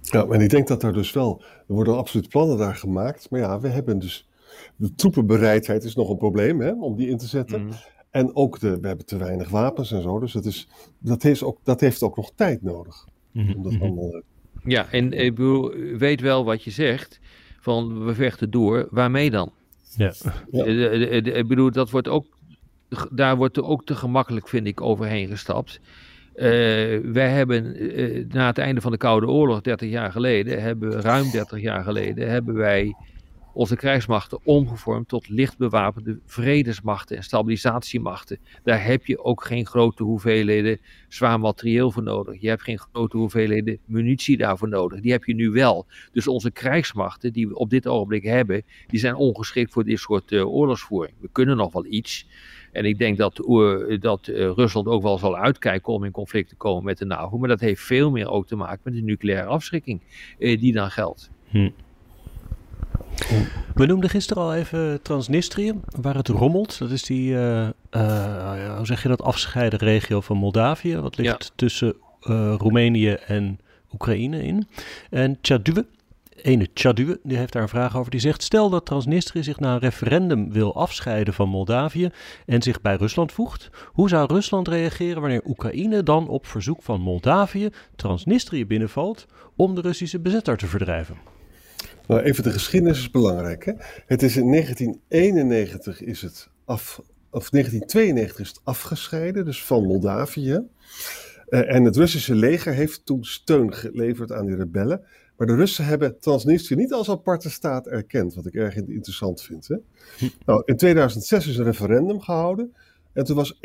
Ja, 0.00 0.26
en 0.26 0.40
ik 0.40 0.50
denk 0.50 0.68
dat 0.68 0.82
er 0.82 0.92
dus 0.92 1.12
wel, 1.12 1.42
er 1.68 1.74
worden 1.74 1.96
absoluut 1.96 2.28
plannen 2.28 2.58
daar 2.58 2.76
gemaakt. 2.76 3.30
Maar 3.30 3.40
ja, 3.40 3.60
we 3.60 3.68
hebben 3.68 3.98
dus, 3.98 4.28
de 4.76 4.94
troepenbereidheid 4.94 5.84
is 5.84 5.94
nog 5.94 6.10
een 6.10 6.16
probleem 6.16 6.60
hè, 6.60 6.72
om 6.72 6.96
die 6.96 7.08
in 7.08 7.18
te 7.18 7.26
zetten. 7.26 7.62
Mm. 7.62 7.70
En 8.10 8.36
ook 8.36 8.60
de, 8.60 8.80
we 8.80 8.86
hebben 8.86 9.06
te 9.06 9.16
weinig 9.16 9.48
wapens 9.48 9.92
en 9.92 10.02
zo. 10.02 10.18
Dus 10.18 10.32
dat, 10.32 10.44
is, 10.44 10.68
dat, 10.98 11.22
heeft, 11.22 11.42
ook, 11.42 11.58
dat 11.62 11.80
heeft 11.80 12.02
ook 12.02 12.16
nog 12.16 12.32
tijd 12.34 12.62
nodig. 12.62 13.06
Mm. 13.32 13.54
Om 13.56 13.62
dat 13.62 13.72
mhm. 13.72 13.82
allemaal. 13.82 14.22
Ja, 14.64 14.90
en 14.90 15.12
ik 15.12 15.34
bedoel, 15.34 15.70
weet 15.98 16.20
wel 16.20 16.44
wat 16.44 16.62
je 16.62 16.70
zegt. 16.70 17.20
Van 17.60 18.04
we 18.04 18.14
vechten 18.14 18.50
door, 18.50 18.88
waarmee 18.90 19.30
dan? 19.30 19.52
Ja. 19.96 20.12
ja. 20.50 20.64
Ik 20.64 21.48
bedoel, 21.48 21.70
dat 21.70 21.90
wordt 21.90 22.08
ook, 22.08 22.26
daar 23.10 23.36
wordt 23.36 23.56
er 23.56 23.64
ook 23.64 23.84
te 23.84 23.94
gemakkelijk, 23.94 24.48
vind 24.48 24.66
ik, 24.66 24.80
overheen 24.80 25.28
gestapt. 25.28 25.80
Uh, 26.34 26.44
wij 27.12 27.28
hebben 27.28 27.82
uh, 28.00 28.24
na 28.28 28.46
het 28.46 28.58
einde 28.58 28.80
van 28.80 28.92
de 28.92 28.98
Koude 28.98 29.26
Oorlog, 29.26 29.60
30 29.60 29.88
jaar 29.88 30.12
geleden, 30.12 30.62
hebben 30.62 31.00
ruim 31.00 31.30
30 31.30 31.60
jaar 31.60 31.84
geleden, 31.84 32.30
hebben 32.30 32.54
wij 32.54 32.94
onze 33.52 33.76
krijgsmachten 33.76 34.38
omgevormd 34.42 35.08
tot 35.08 35.28
lichtbewapende 35.28 36.18
vredesmachten 36.26 37.16
en 37.16 37.22
stabilisatiemachten. 37.22 38.38
Daar 38.62 38.84
heb 38.84 39.06
je 39.06 39.24
ook 39.24 39.44
geen 39.44 39.66
grote 39.66 40.02
hoeveelheden 40.02 40.80
zwaar 41.08 41.40
materieel 41.40 41.90
voor 41.90 42.02
nodig. 42.02 42.40
Je 42.40 42.48
hebt 42.48 42.62
geen 42.62 42.78
grote 42.78 43.16
hoeveelheden 43.16 43.78
munitie 43.84 44.36
daarvoor 44.36 44.68
nodig. 44.68 45.00
Die 45.00 45.12
heb 45.12 45.24
je 45.24 45.34
nu 45.34 45.50
wel. 45.50 45.86
Dus 46.12 46.28
onze 46.28 46.50
krijgsmachten 46.50 47.32
die 47.32 47.48
we 47.48 47.54
op 47.54 47.70
dit 47.70 47.86
ogenblik 47.86 48.24
hebben, 48.24 48.62
die 48.86 49.00
zijn 49.00 49.14
ongeschikt 49.14 49.72
voor 49.72 49.84
dit 49.84 49.98
soort 49.98 50.32
uh, 50.32 50.48
oorlogsvoering. 50.48 51.16
We 51.20 51.28
kunnen 51.32 51.56
nog 51.56 51.72
wel 51.72 51.86
iets. 51.86 52.26
En 52.72 52.84
ik 52.84 52.98
denk 52.98 53.18
dat, 53.18 53.46
uh, 53.48 54.00
dat 54.00 54.26
uh, 54.26 54.36
Rusland 54.36 54.86
ook 54.86 55.02
wel 55.02 55.18
zal 55.18 55.36
uitkijken 55.36 55.92
om 55.92 56.04
in 56.04 56.10
conflict 56.10 56.48
te 56.48 56.56
komen 56.56 56.84
met 56.84 56.98
de 56.98 57.04
NAVO. 57.04 57.38
Maar 57.38 57.48
dat 57.48 57.60
heeft 57.60 57.82
veel 57.82 58.10
meer 58.10 58.30
ook 58.30 58.46
te 58.46 58.56
maken 58.56 58.80
met 58.84 58.94
de 58.94 59.02
nucleaire 59.02 59.48
afschrikking 59.48 60.00
die 60.38 60.72
dan 60.72 60.90
geldt. 60.90 61.30
Hm. 61.48 61.70
We 63.74 63.86
noemden 63.86 64.10
gisteren 64.10 64.42
al 64.42 64.54
even 64.54 65.02
Transnistrië, 65.02 65.74
waar 66.00 66.14
het 66.14 66.28
rommelt. 66.28 66.78
Dat 66.78 66.90
is 66.90 67.02
die, 67.02 67.32
uh, 67.32 67.68
uh, 67.90 68.76
hoe 68.76 68.86
zeg 68.86 69.02
je 69.02 69.08
dat, 69.08 69.22
afgescheiden 69.22 69.78
regio 69.78 70.20
van 70.20 70.36
Moldavië. 70.36 70.96
Wat 70.96 71.16
ligt 71.16 71.44
ja. 71.44 71.50
tussen 71.56 71.94
uh, 72.22 72.54
Roemenië 72.58 73.10
en 73.10 73.58
Oekraïne 73.92 74.42
in. 74.42 74.68
En 75.10 75.40
Tjaduwe, 75.40 75.86
ene 76.42 76.72
Tjaduwe, 76.72 77.20
die 77.22 77.36
heeft 77.36 77.52
daar 77.52 77.62
een 77.62 77.68
vraag 77.68 77.96
over. 77.96 78.10
Die 78.10 78.20
zegt, 78.20 78.42
stel 78.42 78.70
dat 78.70 78.86
Transnistrië 78.86 79.42
zich 79.42 79.60
na 79.60 79.72
een 79.72 79.78
referendum 79.78 80.52
wil 80.52 80.74
afscheiden 80.74 81.34
van 81.34 81.48
Moldavië 81.48 82.10
en 82.46 82.62
zich 82.62 82.80
bij 82.80 82.96
Rusland 82.96 83.32
voegt. 83.32 83.70
Hoe 83.86 84.08
zou 84.08 84.26
Rusland 84.26 84.68
reageren 84.68 85.20
wanneer 85.20 85.42
Oekraïne 85.46 86.02
dan 86.02 86.28
op 86.28 86.46
verzoek 86.46 86.82
van 86.82 87.00
Moldavië 87.00 87.68
Transnistrië 87.96 88.66
binnenvalt 88.66 89.26
om 89.56 89.74
de 89.74 89.80
Russische 89.80 90.20
bezetter 90.20 90.56
te 90.56 90.66
verdrijven? 90.66 91.39
Nou, 92.10 92.22
even 92.22 92.42
de 92.42 92.50
geschiedenis 92.50 92.98
is 92.98 93.10
belangrijk. 93.10 93.64
Hè? 93.64 93.72
Het 94.06 94.22
is 94.22 94.36
in 94.36 94.50
1991 94.50 96.02
is 96.02 96.22
het 96.22 96.48
af, 96.64 97.00
of 97.30 97.50
1992 97.50 98.40
is 98.40 98.48
het 98.48 98.60
afgescheiden, 98.64 99.44
dus 99.44 99.64
van 99.64 99.86
Moldavië. 99.86 100.60
Uh, 101.48 101.74
en 101.74 101.84
het 101.84 101.96
Russische 101.96 102.34
leger 102.34 102.72
heeft 102.72 103.06
toen 103.06 103.24
steun 103.24 103.74
geleverd 103.74 104.32
aan 104.32 104.46
die 104.46 104.56
rebellen. 104.56 105.04
Maar 105.36 105.46
de 105.46 105.54
Russen 105.54 105.84
hebben 105.84 106.20
Transnistrië 106.20 106.76
niet 106.76 106.92
als 106.92 107.10
aparte 107.10 107.50
staat 107.50 107.86
erkend, 107.86 108.34
wat 108.34 108.46
ik 108.46 108.54
erg 108.54 108.74
interessant 108.74 109.42
vind. 109.42 109.68
Hè? 109.68 109.76
Hm. 110.18 110.28
Nou, 110.46 110.62
in 110.64 110.76
2006 110.76 111.46
is 111.46 111.56
een 111.56 111.64
referendum 111.64 112.20
gehouden. 112.20 112.74
En 113.12 113.24
toen 113.24 113.36
was 113.36 113.54
91,7% 113.54 113.60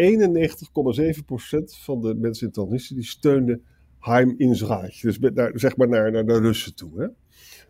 van 1.84 2.02
de 2.02 2.16
mensen 2.16 2.46
in 2.46 2.54
Transnistrië 2.54 2.96
die 2.96 3.06
steunde 3.06 3.60
Heim 4.00 4.36
Israël. 4.38 4.92
Dus 5.02 5.20
naar, 5.20 5.52
zeg 5.54 5.78
maar 5.78 5.88
naar, 5.88 6.12
naar 6.12 6.26
de 6.26 6.40
Russen 6.40 6.76
toe. 6.76 7.02
Hè? 7.02 7.08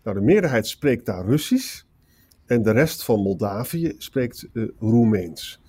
Nou, 0.05 0.17
de 0.17 0.23
meerderheid 0.23 0.67
spreekt 0.67 1.05
daar 1.05 1.25
Russisch 1.25 1.83
en 2.45 2.63
de 2.63 2.71
rest 2.71 3.03
van 3.03 3.19
Moldavië 3.19 3.93
spreekt 3.97 4.47
uh, 4.53 4.69
Roemeens. 4.79 5.61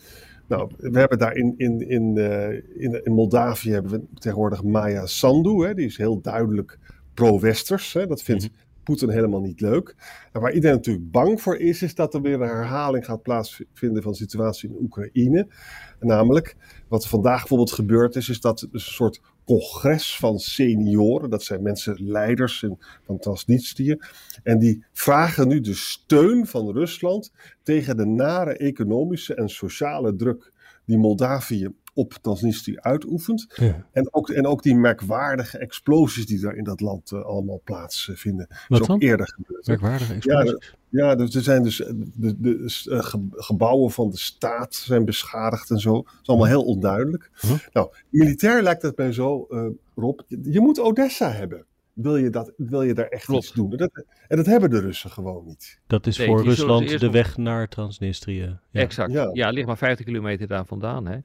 Nou, 0.48 0.70
we 0.76 0.98
hebben 0.98 1.18
daar 1.18 1.34
in, 1.36 1.54
in, 1.56 1.88
in, 1.88 2.16
uh, 2.16 2.52
in, 2.52 3.04
in 3.04 3.12
Moldavië 3.12 3.70
hebben 3.70 3.90
we 3.90 4.02
tegenwoordig 4.14 4.62
Maya 4.62 5.06
Sandu. 5.06 5.66
Hè, 5.66 5.74
die 5.74 5.86
is 5.86 5.96
heel 5.96 6.20
duidelijk 6.20 6.78
pro-westers. 7.14 7.92
Dat 7.92 8.22
vindt 8.22 8.42
mm 8.42 8.64
Poetin 8.86 9.10
helemaal 9.10 9.40
niet 9.40 9.60
leuk. 9.60 9.94
En 10.32 10.40
waar 10.40 10.52
iedereen 10.52 10.76
natuurlijk 10.76 11.10
bang 11.10 11.40
voor 11.40 11.56
is, 11.56 11.82
is 11.82 11.94
dat 11.94 12.14
er 12.14 12.22
weer 12.22 12.40
een 12.40 12.48
herhaling 12.48 13.04
gaat 13.04 13.22
plaatsvinden 13.22 14.02
van 14.02 14.12
de 14.12 14.18
situatie 14.18 14.68
in 14.68 14.76
Oekraïne. 14.80 15.46
Namelijk, 16.00 16.56
wat 16.88 17.02
er 17.02 17.08
vandaag 17.08 17.38
bijvoorbeeld 17.38 17.72
gebeurd 17.72 18.16
is, 18.16 18.28
is 18.28 18.40
dat 18.40 18.60
er 18.60 18.68
een 18.72 18.80
soort 18.80 19.20
congres 19.46 20.16
van 20.16 20.38
senioren, 20.38 21.30
dat 21.30 21.42
zijn 21.42 21.62
mensen, 21.62 21.96
leiders 22.10 22.64
van 23.04 23.18
Transnistrië, 23.18 23.96
en 24.42 24.58
die 24.58 24.84
vragen 24.92 25.48
nu 25.48 25.60
de 25.60 25.74
steun 25.74 26.46
van 26.46 26.72
Rusland 26.72 27.32
tegen 27.62 27.96
de 27.96 28.06
nare 28.06 28.56
economische 28.56 29.34
en 29.34 29.48
sociale 29.48 30.16
druk 30.16 30.52
die 30.86 30.98
Moldavië 30.98 31.70
op 31.94 32.12
Transnistrië 32.22 32.76
uitoefent. 32.80 33.46
Ja. 33.54 33.86
En, 33.92 34.14
ook, 34.14 34.30
en 34.30 34.46
ook 34.46 34.62
die 34.62 34.74
merkwaardige 34.74 35.58
explosies 35.58 36.26
die 36.26 36.40
daar 36.40 36.54
in 36.54 36.64
dat 36.64 36.80
land 36.80 37.10
uh, 37.10 37.24
allemaal 37.24 37.60
plaatsvinden. 37.64 38.46
Uh, 38.50 38.56
Wat 38.68 38.80
is 38.80 38.88
ook 38.88 39.02
eerder 39.02 39.34
gebeurd. 39.36 39.66
Merkwaardige 39.66 40.14
explosies? 40.14 40.74
Ja, 40.88 41.14
ja 41.14 41.16
er 41.16 41.28
zijn 41.42 41.62
dus 41.62 41.76
de, 41.76 42.40
de, 42.40 42.82
uh, 42.88 42.98
gebouwen 43.30 43.90
van 43.90 44.10
de 44.10 44.18
staat 44.18 44.74
zijn 44.74 45.04
beschadigd 45.04 45.70
en 45.70 45.78
zo. 45.78 45.92
Dat 45.92 46.14
is 46.22 46.28
allemaal 46.28 46.46
heel 46.46 46.64
onduidelijk. 46.64 47.30
-huh. 47.32 47.58
Nou, 47.72 47.90
militair 48.08 48.62
lijkt 48.62 48.82
het 48.82 48.96
mij 48.96 49.12
zo, 49.12 49.46
uh, 49.50 49.66
Rob, 49.94 50.20
je 50.42 50.60
moet 50.60 50.80
Odessa 50.80 51.30
hebben 51.30 51.66
wil 51.96 52.16
je, 52.16 52.30
dat, 52.30 52.52
wil 52.56 52.82
je 52.82 52.94
daar 52.94 53.06
echt 53.08 53.24
Klopt. 53.24 53.44
iets 53.44 53.52
doen. 53.52 53.70
Dat, 53.70 54.04
en 54.28 54.36
dat 54.36 54.46
hebben 54.46 54.70
de 54.70 54.80
Russen 54.80 55.10
gewoon 55.10 55.44
niet. 55.46 55.80
Dat 55.86 56.06
is 56.06 56.18
Nee, 56.18 56.26
voor 56.26 56.42
Rusland 56.44 56.82
eerst 56.82 56.98
de 57.00 57.04
nog- 57.04 57.14
weg 57.14 57.36
naar 57.36 57.68
Transnistrië. 57.68 58.58
Ja. 58.70 58.80
Exact. 58.80 59.12
Ja. 59.12 59.30
Ja. 59.32 59.50
ligt 59.50 59.66
maar 59.66 59.76
50 59.78 60.04
kilometer 60.06 60.46
daar 60.46 60.66
vandaan. 60.66 61.06
Hè. 61.06 61.16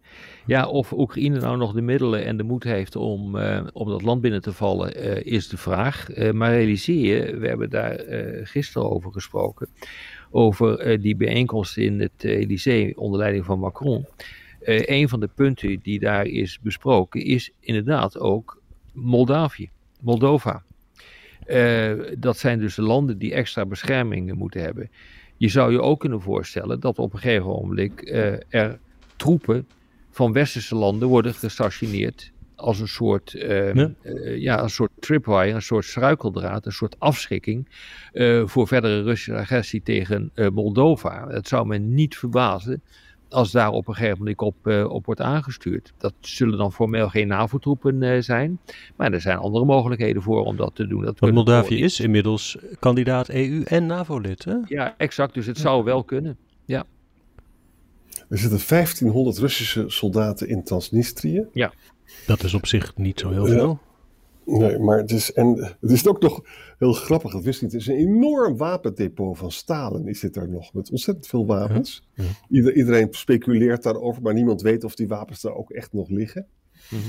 Ja, 0.46 0.68
of 0.68 0.92
Oekraïne 0.94 1.40
nou 1.40 1.58
nog 1.58 1.74
de 1.74 1.82
middelen 1.82 2.26
en 2.26 2.38
de 2.38 2.44
moed 2.44 2.64
heeft 2.64 2.96
om, 2.96 3.36
eh, 3.38 3.68
om 3.74 3.88
dat 3.90 4.02
land 4.02 4.22
binnen 4.22 4.42
te 4.42 4.54
vallen, 4.54 4.96
eh, 4.96 5.34
is 5.34 5.48
de 5.50 5.58
vraag. 5.58 6.10
Eh, 6.12 6.32
maar 6.32 6.52
realiseer 6.52 7.16
je, 7.28 7.38
we 7.38 7.48
hebben 7.48 7.70
daar 7.70 7.96
eh, 7.96 8.46
gisteren 8.46 8.90
over 8.92 9.12
gesproken, 9.12 9.68
over 10.30 10.80
eh, 10.80 11.02
die 11.02 11.16
bijeenkomst 11.16 11.78
in 11.78 12.00
het 12.00 12.24
Elysée 12.24 12.98
onder 12.98 13.20
leiding 13.20 13.46
van 13.46 13.60
Macron. 13.60 14.06
Eh, 14.62 14.82
een 14.86 15.10
van 15.10 15.20
de 15.20 15.30
punten 15.36 15.80
die 15.82 16.00
daar 16.00 16.26
is 16.26 16.60
besproken 16.62 17.22
is 17.22 17.52
inderdaad 17.60 18.20
ook 18.20 18.62
Moldavië, 18.94 19.70
Moldova. 20.02 20.64
Eh, 21.46 21.92
dat 22.18 22.38
zijn 22.38 22.60
dus 22.60 22.76
de 22.76 22.82
landen 22.82 23.18
die 23.18 23.34
extra 23.34 23.66
bescherming 23.66 24.34
moeten 24.36 24.62
hebben. 24.62 24.90
Je 25.38 25.48
zou 25.50 25.72
je 25.72 25.82
ook 25.82 26.00
kunnen 26.00 26.22
voorstellen 26.22 26.80
dat 26.80 27.00
op 27.00 27.14
een 27.14 27.20
gegeven 27.20 27.46
ogenblik 27.56 28.02
eh, 28.02 28.34
er 28.50 28.80
troepen 29.16 29.68
van 30.10 30.32
westerse 30.34 30.76
landen 30.76 31.08
worden 31.08 31.34
gestationeerd 31.34 32.32
als 32.56 32.80
een 32.80 32.88
soort, 32.88 33.34
eh, 33.34 33.74
Ja. 33.74 33.92
eh, 34.02 34.38
ja, 34.38 34.64
een 34.64 34.70
soort 34.70 34.92
tripwire, 35.00 35.50
een 35.54 35.62
soort 35.62 35.86
struikeldraad, 35.86 36.66
een 36.66 36.72
soort 36.72 36.96
afschrikking 37.00 37.68
voor 38.46 38.68
verdere 38.68 39.02
Russische 39.04 39.40
agressie 39.40 39.82
tegen 39.84 40.32
Moldova. 40.54 41.28
Het 41.28 41.48
zou 41.48 41.68
me 41.68 41.78
niet 41.78 42.18
verbazen 42.18 42.82
als 43.32 43.52
daar 43.52 43.70
op 43.70 43.88
een 43.88 43.94
gegeven 43.94 44.18
moment 44.18 44.40
op, 44.40 44.68
eh, 44.68 44.90
op 44.90 45.06
wordt 45.06 45.22
aangestuurd. 45.22 45.94
Dat 45.98 46.14
zullen 46.20 46.58
dan 46.58 46.72
formeel 46.72 47.10
geen 47.10 47.28
NAVO-troepen 47.28 48.04
eh, 48.04 48.22
zijn, 48.22 48.60
maar 48.96 49.14
er 49.14 49.22
zijn 49.22 49.38
andere 49.38 49.66
mogelijkheden 49.66 50.22
voor 50.22 50.44
om 50.46 50.56
dat 50.58 50.76
te 50.76 50.88
doen. 50.88 51.04
Dat 51.04 51.20
Want 51.20 51.34
Moldavië 51.34 51.84
is 51.84 52.00
inmiddels 52.00 52.58
kandidaat 52.80 53.30
EU 53.30 53.62
en 53.64 53.86
NAVO-lid. 53.86 54.44
Hè? 54.46 54.56
Ja, 54.68 54.94
exact. 54.98 55.34
Dus 55.34 55.46
het 55.46 55.58
zou 55.58 55.84
wel 55.84 56.04
kunnen. 56.04 56.38
Er 58.30 58.38
zitten 58.38 58.60
1500 58.68 59.38
Russische 59.38 59.84
soldaten 59.90 60.48
in 60.48 60.64
Transnistrië. 60.64 61.46
Dat 62.28 62.44
is 62.44 62.54
op 62.54 62.66
zich 62.66 62.96
niet 62.98 63.20
zo 63.20 63.30
heel 63.30 63.48
Ja. 63.48 63.54
veel. 63.54 63.80
Nee, 64.58 64.80
maar 64.80 64.98
het 64.98 65.12
is, 65.12 65.34
en 65.34 65.76
het 65.80 65.92
is 65.92 66.08
ook 66.08 66.22
nog 66.22 66.42
heel 66.78 66.94
grappig, 66.94 67.32
dat 67.32 67.44
wist 67.44 67.56
ik 67.58 67.64
niet. 67.64 67.72
Het 67.72 67.82
is 67.82 67.88
een 67.88 67.96
enorm 68.16 68.58
wapendepot 68.58 69.38
van 69.38 69.52
Stalin, 69.52 70.08
is 70.08 70.20
dit 70.20 70.36
er 70.36 70.50
nog, 70.50 70.74
met 70.74 70.92
ontzettend 70.92 71.28
veel 71.28 71.46
wapens. 71.46 72.04
Ja, 72.14 72.24
ja. 72.24 72.30
Ieder- 72.50 72.76
iedereen 72.76 73.08
speculeert 73.12 73.84
daarover, 73.84 74.22
maar 74.22 74.34
niemand 74.34 74.62
weet 74.62 74.84
of 74.84 74.96
die 74.96 75.08
wapens 75.08 75.42
daar 75.42 75.56
ook 75.56 75.72
echt 75.72 75.94
nog 75.94 76.10
liggen. 76.10 76.46
Mhm. 76.90 77.02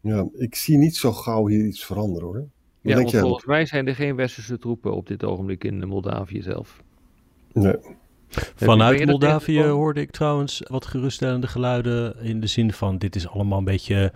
Ja, 0.00 0.28
ik 0.34 0.54
zie 0.54 0.78
niet 0.78 0.96
zo 0.96 1.12
gauw 1.12 1.46
hier 1.46 1.64
iets 1.66 1.84
veranderen 1.84 2.28
hoor. 2.28 2.36
Wat 2.38 2.46
Ja, 2.80 2.80
denk 2.82 2.96
want 2.98 3.10
jij? 3.10 3.20
volgens 3.20 3.44
mij 3.44 3.66
zijn 3.66 3.86
er 3.86 3.94
geen 3.94 4.16
westerse 4.16 4.58
troepen 4.58 4.94
op 4.94 5.06
dit 5.06 5.24
ogenblik 5.24 5.64
in 5.64 5.88
Moldavië 5.88 6.42
zelf. 6.42 6.82
Nee. 7.52 7.76
Vanuit 8.54 9.06
Moldavië 9.06 9.62
hoorde 9.62 10.00
ik 10.00 10.10
trouwens 10.10 10.62
wat 10.68 10.86
geruststellende 10.86 11.46
geluiden 11.46 12.16
in 12.22 12.40
de 12.40 12.46
zin 12.46 12.72
van 12.72 12.98
dit 12.98 13.16
is 13.16 13.28
allemaal 13.28 13.58
een 13.58 13.64
beetje 13.64 14.12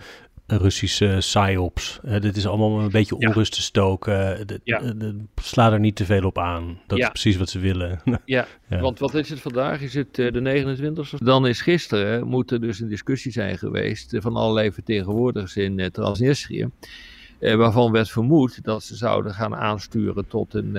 Russische 0.59 1.17
psyops. 1.19 2.01
Eh, 2.05 2.21
dit 2.21 2.37
is 2.37 2.47
allemaal 2.47 2.81
een 2.81 2.91
beetje 2.91 3.17
onrust 3.17 3.53
te 3.53 3.63
stoken. 3.63 4.47
De, 4.47 4.61
Ja. 4.65 4.79
de- 4.79 4.97
de- 4.97 5.17
sla 5.43 5.73
er 5.73 5.81
niet 5.81 5.97
te 5.97 6.05
veel 6.05 6.25
op 6.25 6.39
aan. 6.39 6.79
Dat 6.87 6.99
Ja. 6.99 7.05
is 7.05 7.11
precies 7.11 7.37
wat 7.37 7.51
ze 7.51 7.59
willen. 7.59 8.01
Ja, 8.25 8.47
Ja. 8.69 8.81
want 8.81 8.99
wat 8.99 9.15
is 9.15 9.29
het 9.29 9.41
vandaag? 9.41 9.81
Is 9.81 9.95
het 9.95 10.19
eh, 10.19 10.33
de 10.33 10.41
29e? 10.41 11.25
Dan 11.25 11.47
is 11.47 11.61
gisteren, 11.61 12.27
moet 12.27 12.51
er 12.51 12.61
dus 12.61 12.81
een 12.81 12.89
discussie 12.89 13.33
zijn 13.33 13.59
geweest 13.59 14.13
eh, 14.15 14.21
van 14.21 14.37
allerlei 14.37 14.73
vertegenwoordigers 14.73 15.57
in 15.57 15.79
eh, 15.79 15.87
Transnistrië. 15.87 16.69
eh, 17.39 17.55
waarvan 17.55 17.93
werd 17.93 18.11
vermoed 18.11 18.65
dat 18.65 18.83
ze 18.83 18.97
zouden 18.97 19.35
gaan 19.35 19.55
aansturen 19.55 20.27
tot 20.29 20.55
een, 20.55 20.77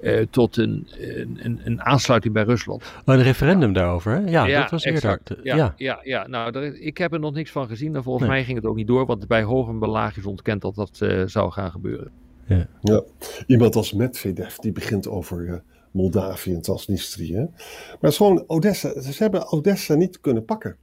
eh, 0.00 0.26
tot 0.30 0.56
een, 0.56 0.86
een, 0.98 1.38
een, 1.42 1.60
een 1.64 1.82
aansluiting 1.82 2.34
bij 2.34 2.42
Rusland. 2.42 2.82
Oh, 3.04 3.14
een 3.14 3.22
referendum 3.22 3.72
daarover, 3.72 4.12
hè? 4.12 4.18
Ja, 4.30 4.46
dat 4.60 4.70
was 4.70 4.84
exact. 4.84 5.30
eerder. 5.30 5.44
Ja, 5.46 5.56
Ja. 5.56 5.74
ja. 5.76 6.00
Ja, 6.02 6.26
nou, 6.26 6.52
daar 6.52 6.64
ik 6.64 6.98
heb 6.98 7.12
er 7.12 7.20
nog 7.20 7.32
niks 7.34 7.50
van 7.50 7.66
gezien. 7.68 7.94
En 7.96 8.02
volgens 8.02 8.24
Nee. 8.26 8.34
mij 8.36 8.44
ging 8.44 8.56
het 8.56 8.66
ook 8.66 8.76
niet 8.76 8.86
door, 8.86 9.06
want 9.06 9.26
bij 9.26 9.42
hoger 9.42 9.78
belaag 9.78 10.16
is 10.16 10.26
ontkend 10.26 10.62
dat 10.62 10.74
dat 10.74 11.00
eh, 11.00 11.22
zou 11.26 11.50
gaan 11.52 11.70
gebeuren. 11.70 12.10
Ja. 12.82 13.02
Iemand 13.46 13.76
als 13.76 13.92
Medvedev, 13.92 14.56
die 14.56 14.72
begint 14.72 15.08
over 15.08 15.48
eh, 15.48 15.54
Moldavië 15.90 16.54
en 16.54 16.60
Transnistrië. 16.62 17.34
hè. 17.34 17.40
Maar 17.44 17.96
het 18.00 18.10
is 18.10 18.16
gewoon 18.16 18.44
Odessa. 18.46 19.00
Ze 19.00 19.22
hebben 19.22 19.52
Odessa 19.52 19.94
niet 19.94 20.20
kunnen 20.20 20.44
pakken. 20.44 20.76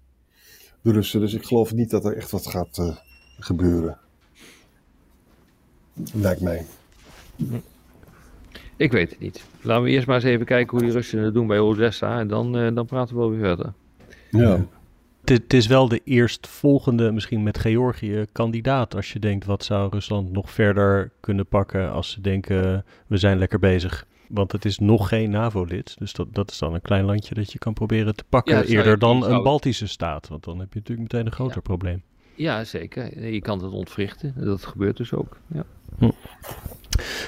De 0.81 0.91
Russen. 0.91 1.19
Dus 1.19 1.33
ik 1.33 1.43
geloof 1.43 1.73
niet 1.73 1.89
dat 1.89 2.05
er 2.05 2.15
echt 2.17 2.31
wat 2.31 2.47
gaat 2.47 2.77
eh, 2.77 2.95
gebeuren. 3.39 3.97
Lijkt 6.13 6.41
mij. 6.41 6.65
Ik 8.77 8.91
weet 8.91 9.09
het 9.09 9.19
niet. 9.19 9.43
Laten 9.61 9.83
we 9.83 9.89
eerst 9.89 10.07
maar 10.07 10.15
eens 10.15 10.25
even 10.25 10.45
kijken 10.45 10.71
hoe 10.77 10.85
die 10.85 10.95
Russen 10.95 11.19
het 11.23 11.33
doen 11.33 11.47
bij 11.47 11.59
Odessa. 11.59 12.19
En 12.19 12.27
dan, 12.27 12.57
eh, 12.57 12.75
dan 12.75 12.85
praten 12.85 13.15
we 13.15 13.21
wel 13.21 13.29
weer 13.29 13.39
verder. 13.39 13.73
Ja. 14.31 14.65
Het, 15.25 15.53
is- 15.53 15.67
wel 15.67 15.87
de 15.87 16.01
eerstvolgende, 16.03 17.11
misschien 17.11 17.43
met 17.43 17.57
Georgië, 17.59 18.25
kandidaat. 18.31 18.95
Als 18.95 19.13
je 19.13 19.19
denkt, 19.19 19.45
wat 19.45 19.63
zou 19.63 19.89
Rusland 19.91 20.31
nog 20.31 20.51
verder 20.51 21.11
kunnen 21.19 21.45
pakken 21.47 21.91
als 21.91 22.11
ze 22.11 22.21
denken, 22.21 22.85
we 23.07 23.17
zijn 23.17 23.37
lekker 23.37 23.59
bezig. 23.59 24.05
Want 24.27 24.51
het 24.51 24.65
is 24.65 24.79
nog 24.79 25.07
geen 25.07 25.29
NAVO-lid. 25.29 25.95
Dus 25.99 26.13
dat, 26.13 26.27
dat 26.33 26.51
is 26.51 26.57
dan 26.57 26.73
een 26.73 26.81
klein 26.81 27.05
landje 27.05 27.35
dat 27.35 27.51
je 27.51 27.59
kan 27.59 27.73
proberen 27.73 28.15
te 28.15 28.23
pakken. 28.29 28.53
Ja, 28.53 28.59
zou 28.59 28.71
je- 28.71 28.77
eerder 28.77 28.99
dan 28.99 29.21
zou- 29.23 29.33
een 29.35 29.43
Baltische 29.43 29.87
staat. 29.87 30.27
Want 30.27 30.43
dan 30.43 30.59
heb 30.59 30.73
je 30.73 30.79
natuurlijk 30.79 31.11
meteen 31.11 31.25
een 31.25 31.31
groter 31.33 31.55
Ja. 31.55 31.61
probleem. 31.61 32.01
Ja, 32.35 32.63
zeker. 32.63 33.29
Je 33.31 33.41
kan 33.41 33.63
het 33.63 33.71
ontwrichten. 33.73 34.33
Dat 34.37 34.65
gebeurt 34.65 34.97
dus 34.97 35.13
ook. 35.13 35.37
Ja. 35.47 35.63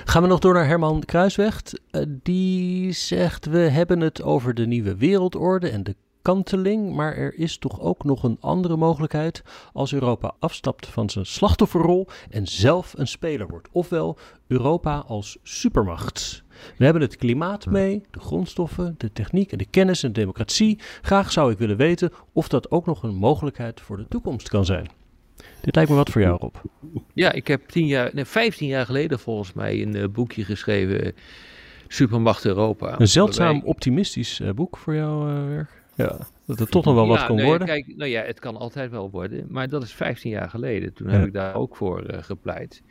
Gaan 0.08 0.22
we 0.22 0.28
nog 0.28 0.40
door 0.40 0.54
naar 0.54 0.68
Herman 0.68 1.04
Kruisweg. 1.06 1.62
Eh, 1.92 2.02
die 2.08 2.92
zegt, 2.92 3.46
we 3.46 3.58
hebben 3.58 4.00
het 4.00 4.22
over 4.22 4.54
de 4.54 4.68
nieuwe 4.68 4.96
wereldorde 4.96 5.70
en 5.70 5.84
de 5.84 5.96
kanteling, 6.22 6.96
maar 6.96 7.16
er 7.16 7.34
is 7.36 7.58
toch 7.58 7.82
ook 7.82 8.04
nog 8.04 8.24
een 8.24 8.38
andere 8.40 8.76
mogelijkheid 8.76 9.44
als 9.74 9.94
Europa 9.94 10.36
afstapt 10.40 10.88
van 10.88 11.10
zijn 11.10 11.26
slachtofferrol 11.26 12.08
en 12.30 12.48
zelf 12.48 12.94
een 12.98 13.08
speler 13.08 13.48
wordt. 13.48 13.68
Ofwel 13.72 14.18
Europa 14.48 15.04
als 15.08 15.38
supermacht. 15.44 16.44
We 16.78 16.84
hebben 16.84 17.02
het 17.02 17.16
klimaat 17.16 17.66
mee, 17.66 18.04
de 18.12 18.20
grondstoffen, 18.20 18.96
de 18.98 19.12
techniek 19.12 19.52
en 19.52 19.58
de 19.58 19.70
kennis 19.70 20.04
en 20.04 20.14
de 20.14 20.20
democratie. 20.20 20.80
Graag 21.02 21.32
zou 21.32 21.52
ik 21.52 21.58
willen 21.58 21.78
weten 21.78 22.12
of 22.34 22.48
dat 22.48 22.72
ook 22.72 22.86
nog 22.86 23.04
een 23.04 23.16
mogelijkheid 23.16 23.82
voor 23.82 23.98
de 23.98 24.08
toekomst 24.08 24.50
kan 24.50 24.66
zijn. 24.66 25.05
Dit 25.66 25.76
lijkt 25.76 25.90
me 25.90 25.96
wat 25.96 26.10
voor 26.10 26.22
jou, 26.22 26.38
Rob. 26.40 26.56
ja, 27.14 27.32
ik 27.32 27.48
heb 27.48 27.68
tien 27.68 27.86
jaar, 27.88 28.10
nee, 28.14 28.26
15 28.26 28.68
jaar 28.68 28.86
geleden 28.86 29.20
volgens 29.20 29.54
mij 29.54 29.82
een 29.82 29.96
eh, 29.96 30.08
boekje 30.08 30.44
geschreven. 30.44 31.04
eh, 31.06 31.12
Supermacht 31.88 32.46
Europa. 32.46 33.00
Een 33.00 33.08
zeldzaam 33.08 33.52
Waarbij- 33.52 33.70
optimistisch 33.70 34.40
eh, 34.40 34.50
boek 34.52 34.78
voor 34.78 34.96
jouw 34.96 35.26
werk. 35.48 35.84
Ja, 35.96 36.18
dat 36.46 36.60
het 36.60 36.72
toch 36.72 36.86
nog 36.86 36.94
wel 36.96 37.08
wat 37.08 37.20
Ja, 37.20 37.26
kon 37.26 37.36
nee, 37.36 37.46
worden. 37.46 37.68
Kijk, 37.68 37.94
nou 37.98 38.10
ja, 38.10 38.22
het 38.24 38.40
kan 38.40 38.58
altijd 38.58 38.92
wel 38.92 39.10
worden. 39.10 39.46
Maar 39.50 39.70
dat 39.70 39.84
is 39.84 39.94
15 39.94 40.32
jaar 40.32 40.50
geleden. 40.50 40.94
Toen 40.94 41.08
heb 41.08 41.26
ik 41.26 41.34
daar 41.34 41.56
ook 41.56 41.76
voor 41.76 42.04
gepleit. 42.10 42.82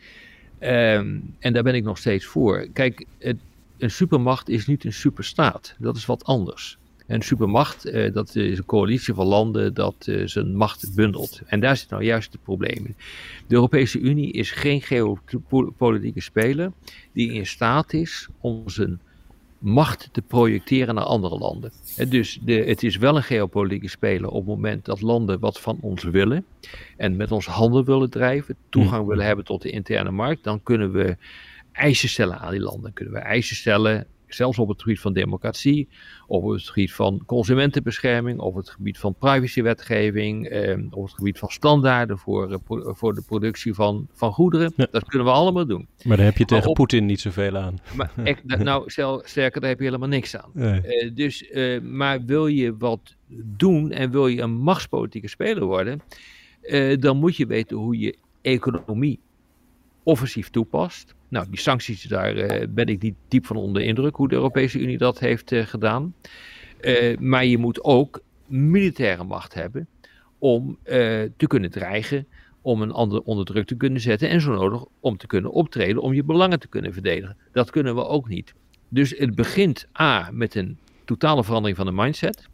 Ehm, 0.59 1.17
en 1.39 1.53
daar 1.53 1.63
ben 1.63 1.75
ik 1.75 1.85
nog 1.85 1.99
steeds 1.99 2.25
voor. 2.25 2.69
Kijk, 2.73 3.05
het, 3.19 3.37
een 3.79 3.91
supermacht 3.91 4.49
is 4.49 4.67
niet 4.67 4.85
een 4.85 4.93
superstaat. 4.93 5.75
Dat 5.79 5.97
is 5.97 6.07
wat 6.07 6.25
anders. 6.25 6.79
Een 7.07 7.23
supermacht, 7.23 7.85
eh, 7.85 8.13
dat 8.13 8.37
is 8.37 8.59
een 8.59 8.65
coalitie 8.65 9.15
van 9.15 9.27
landen 9.27 9.75
dat 9.75 9.95
eh, 10.07 10.27
zijn 10.27 10.57
macht 10.57 10.95
bundelt. 10.95 11.41
En 11.47 11.61
daar 11.61 11.77
zit 11.77 11.91
nou 11.91 12.05
juist 12.05 12.33
het 12.33 12.43
probleem 12.43 12.87
in. 12.87 12.97
De 13.47 13.55
Europese 13.55 13.99
Unie 13.99 14.33
is 14.33 14.51
geen 14.51 14.83
geopolitieke 14.83 16.21
speler 16.21 16.73
die 17.13 17.33
in 17.33 17.47
staat 17.47 17.93
is 17.93 18.29
om 18.41 18.69
zijn 18.69 19.01
macht 19.59 20.09
te 20.13 20.23
projecteren 20.23 20.95
naar 20.95 21.05
andere 21.05 21.39
landen. 21.39 21.73
dus 22.09 22.39
de, 22.43 22.53
het 22.53 22.83
is 22.83 22.97
wel 22.97 23.17
een 23.17 23.23
geopolitieke 23.23 23.89
speler 23.89 24.31
op 24.31 24.37
het 24.37 24.47
moment 24.47 24.85
dat 24.85 25.01
landen 25.01 25.41
wat 25.41 25.61
van 25.61 25.79
ons 25.81 26.03
willen 26.03 26.45
en 26.97 27.17
met 27.17 27.33
ons 27.33 27.47
handel 27.47 27.85
willen 27.85 28.11
drijven, 28.11 28.57
toegang 28.69 28.99
Hmm. 28.99 29.09
willen 29.09 29.27
hebben 29.27 29.45
tot 29.45 29.63
de 29.63 29.71
interne 29.71 30.11
markt, 30.11 30.45
dan 30.45 30.63
kunnen 30.63 30.93
we 30.93 31.17
eisen 31.73 32.09
stellen 32.09 32.39
aan 32.39 32.51
die 32.51 32.61
landen. 32.61 32.93
Kunnen 32.93 33.15
we 33.15 33.21
eisen 33.21 33.57
stellen, 33.57 34.07
zelfs 34.27 34.59
op 34.59 34.69
het 34.69 34.83
gebied 34.83 35.01
van 35.01 35.13
democratie, 35.13 35.89
op 36.27 36.49
het 36.49 36.63
gebied 36.69 36.93
van 36.93 37.23
consumentenbescherming, 37.27 38.39
op 38.41 38.55
het 38.55 38.71
gebied 38.71 38.99
van 38.99 39.15
privacywetgeving, 39.15 40.47
eh, 40.49 40.79
op 40.91 41.03
het 41.05 41.15
gebied 41.15 41.39
van 41.39 41.49
standaarden 41.49 42.19
voor, 42.19 42.53
eh, 42.53 42.59
pro- 42.65 42.95
voor 42.95 43.15
de 43.15 43.23
productie 43.27 43.75
van, 43.75 44.07
van 44.13 44.33
goederen. 44.33 44.73
Ja. 44.77 44.87
Dat 44.91 45.05
kunnen 45.05 45.29
we 45.29 45.35
allemaal 45.35 45.67
doen. 45.67 45.87
Maar 46.05 46.17
daar 46.17 46.27
heb 46.27 46.37
je 46.37 46.45
tegen 46.45 46.69
op- 46.69 46.75
Poetin 46.75 47.07
niet 47.07 47.21
zoveel 47.21 47.57
aan. 47.57 47.79
Maar 47.97 48.13
nou, 48.63 48.91
stel, 48.91 49.23
sterker, 49.25 49.61
daar 49.61 49.71
heb 49.71 49.79
je 49.79 49.85
helemaal 49.85 50.09
niks 50.09 50.37
aan. 50.37 50.51
Nee. 50.53 50.81
Eh, 50.81 51.11
dus, 51.15 51.49
eh, 51.49 51.81
maar 51.81 52.25
wil 52.25 52.47
je 52.47 52.77
wat 52.77 53.15
doen 53.45 53.91
en 53.91 54.11
wil 54.11 54.27
je 54.27 54.41
een 54.41 54.55
machtspolitieke 54.57 55.29
speler 55.29 55.65
worden, 55.65 56.01
dan 57.01 57.17
moet 57.17 57.37
je 57.37 57.47
weten 57.47 57.77
hoe 57.77 57.99
je 57.99 58.17
economie 58.43 59.21
offensief 60.05 60.51
toepast. 60.51 61.15
Nou, 61.29 61.47
die 61.51 61.59
sancties, 61.59 62.03
daar 62.03 62.37
eh, 62.37 62.69
ben 62.69 62.87
ik 62.87 63.03
niet 63.03 63.15
diep 63.29 63.47
van 63.47 63.57
onder 63.57 63.83
de 63.83 63.89
indruk 63.89 64.17
hoe 64.17 64.29
de 64.29 64.35
Europese 64.35 64.79
Unie 64.79 64.99
dat 64.99 65.19
heeft 65.19 65.53
eh, 65.53 65.67
gedaan. 65.67 66.15
Eh, 66.81 67.19
maar 67.19 67.45
je 67.45 67.59
moet 67.59 67.85
ook 67.85 68.23
militaire 68.47 69.25
macht 69.25 69.55
hebben 69.55 69.89
om 70.39 70.79
te 71.37 71.47
kunnen 71.47 71.71
dreigen, 71.71 72.27
om 72.63 72.83
een 72.83 72.93
ander 72.93 73.21
onder 73.21 73.45
druk 73.45 73.67
te 73.67 73.77
kunnen 73.77 74.01
zetten 74.01 74.29
en 74.29 74.41
zo 74.41 74.53
nodig 74.53 74.85
om 75.01 75.17
te 75.17 75.27
kunnen 75.27 75.51
optreden, 75.53 76.03
om 76.03 76.15
je 76.15 76.25
belangen 76.25 76.61
te 76.61 76.69
kunnen 76.69 76.93
verdedigen. 76.93 77.37
Dat 77.53 77.71
kunnen 77.71 77.95
we 77.95 78.07
ook 78.07 78.29
niet. 78.29 78.55
Dus 78.89 79.15
het 79.19 79.35
begint 79.35 79.89
A 80.01 80.31
met 80.33 80.55
een 80.55 80.79
totale 81.05 81.45
verandering 81.45 81.77
van 81.77 81.87
de 81.87 81.93
mindset. 81.93 82.49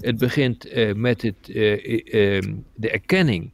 Het 0.00 0.18
begint 0.18 0.68
met 0.96 1.22
het, 1.22 1.48
eh, 1.48 1.72
eh, 1.72 2.36
eh, 2.36 2.42
de 2.74 2.90
erkenning 2.90 3.50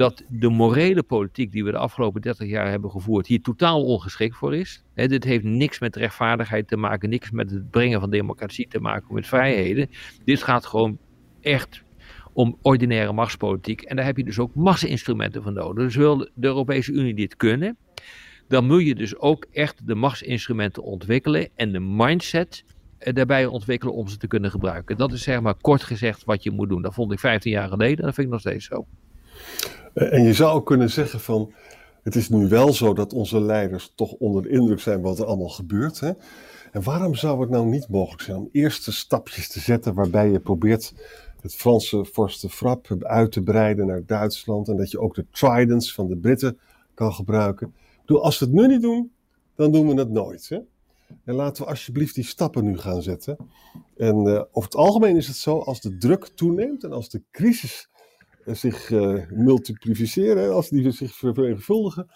dat 0.00 0.24
de 0.28 0.48
morele 0.48 1.02
politiek 1.02 1.52
die 1.52 1.64
we 1.64 1.70
de 1.70 1.76
afgelopen 1.76 2.20
30 2.20 2.48
jaar 2.48 2.68
hebben 2.70 2.90
gevoerd 2.90 3.26
hier 3.26 3.42
totaal 3.42 3.84
ongeschikt 3.84 4.36
voor 4.36 4.54
is. 4.54 4.82
Dit 4.94 5.24
heeft 5.24 5.44
niks 5.44 5.78
met 5.78 5.96
rechtvaardigheid 5.96 6.68
te 6.68 6.76
maken, 6.76 7.08
niks 7.08 7.30
met 7.30 7.50
het 7.50 7.70
brengen 7.70 8.00
van 8.00 8.10
democratie 8.10 8.68
te 8.68 8.80
maken, 8.80 9.14
met 9.14 9.26
vrijheden. 9.26 9.90
Dit 10.24 10.42
gaat 10.42 10.66
gewoon 10.66 10.98
echt 11.40 11.82
om 12.32 12.58
ordinaire 12.62 13.12
machtspolitiek. 13.12 13.80
En 13.80 13.96
daar 13.96 14.04
heb 14.04 14.16
je 14.16 14.24
dus 14.24 14.38
ook 14.38 14.54
machtsinstrumenten 14.54 15.42
voor 15.42 15.52
nodig. 15.52 15.84
Dus 15.84 15.96
wil 15.96 16.18
de 16.18 16.46
Europese 16.46 16.92
Unie 16.92 17.14
dit 17.14 17.36
kunnen, 17.36 17.76
dan 18.48 18.66
moet 18.66 18.86
je 18.86 18.94
dus 18.94 19.16
ook 19.16 19.46
echt 19.52 19.86
de 19.86 19.94
machtsinstrumenten 19.94 20.82
ontwikkelen 20.82 21.48
en 21.54 21.72
de 21.72 21.80
mindset 21.80 22.64
eh, 22.98 23.14
daarbij 23.14 23.46
ontwikkelen 23.46 23.94
om 23.94 24.08
ze 24.08 24.16
te 24.16 24.26
kunnen 24.26 24.50
gebruiken. 24.50 24.96
Dat 24.96 25.12
is 25.12 25.22
zeg 25.22 25.40
maar 25.40 25.54
kort 25.54 25.82
gezegd 25.82 26.24
wat 26.24 26.42
je 26.42 26.50
moet 26.50 26.68
doen. 26.68 26.82
Dat 26.82 26.94
vond 26.94 27.12
ik 27.12 27.18
15 27.18 27.52
jaar 27.52 27.68
geleden 27.68 27.98
en 27.98 28.04
dat 28.04 28.14
vind 28.14 28.26
ik 28.26 28.32
nog 28.32 28.40
steeds 28.40 28.66
zo. 28.66 28.86
Eh, 29.94 30.12
En 30.12 30.22
je 30.22 30.34
zou 30.34 30.62
kunnen 30.62 30.90
zeggen 30.90 31.20
van, 31.20 31.52
het 32.02 32.16
is 32.16 32.28
nu 32.28 32.48
wel 32.48 32.72
zo 32.72 32.94
dat 32.94 33.12
onze 33.12 33.40
leiders 33.40 33.92
toch 33.94 34.12
onder 34.12 34.42
de 34.42 34.48
indruk 34.48 34.80
zijn 34.80 35.00
wat 35.00 35.18
er 35.18 35.24
allemaal 35.24 35.48
gebeurt. 35.48 36.00
Hè? 36.00 36.10
En 36.72 36.82
waarom 36.82 37.14
zou 37.14 37.40
het 37.40 37.50
nou 37.50 37.66
niet 37.66 37.88
mogelijk 37.88 38.22
zijn 38.22 38.36
om 38.36 38.48
eerste 38.52 38.92
stapjes 38.92 39.48
te 39.48 39.60
zetten 39.60 39.94
waarbij 39.94 40.30
je 40.30 40.40
probeert 40.40 40.92
het 41.40 41.54
Franse 41.54 42.04
vorstenfrap 42.04 42.96
uit 42.98 43.32
te 43.32 43.42
breiden 43.42 43.86
naar 43.86 44.02
Duitsland 44.06 44.68
en 44.68 44.76
dat 44.76 44.90
je 44.90 45.00
ook 45.00 45.14
de 45.14 45.26
tridents 45.30 45.94
van 45.94 46.08
de 46.08 46.16
Britten 46.16 46.58
kan 46.94 47.12
gebruiken. 47.12 47.74
Ik 48.06 48.16
als 48.16 48.38
we 48.38 48.44
het 48.44 48.54
nu 48.54 48.66
niet 48.66 48.82
doen, 48.82 49.12
dan 49.54 49.72
doen 49.72 49.88
we 49.88 49.94
het 49.94 50.10
nooit. 50.10 50.48
Hè? 50.48 50.58
En 51.24 51.34
laten 51.34 51.62
we 51.62 51.68
alsjeblieft 51.68 52.14
die 52.14 52.24
stappen 52.24 52.64
nu 52.64 52.78
gaan 52.78 53.02
zetten. 53.02 53.36
En 53.96 54.16
eh, 54.16 54.42
over 54.50 54.62
het 54.62 54.74
algemeen 54.74 55.16
is 55.16 55.26
het 55.26 55.36
zo, 55.36 55.58
als 55.58 55.80
de 55.80 55.96
druk 55.96 56.24
toeneemt 56.24 56.84
en 56.84 56.92
als 56.92 57.08
de 57.08 57.22
crisis 57.30 57.88
zich 58.44 58.90
eh, 58.90 59.14
multipliceren, 59.30 60.52
als 60.52 60.68
die 60.68 60.90
zich 60.90 61.14
vermenigvuldigen, 61.14 62.06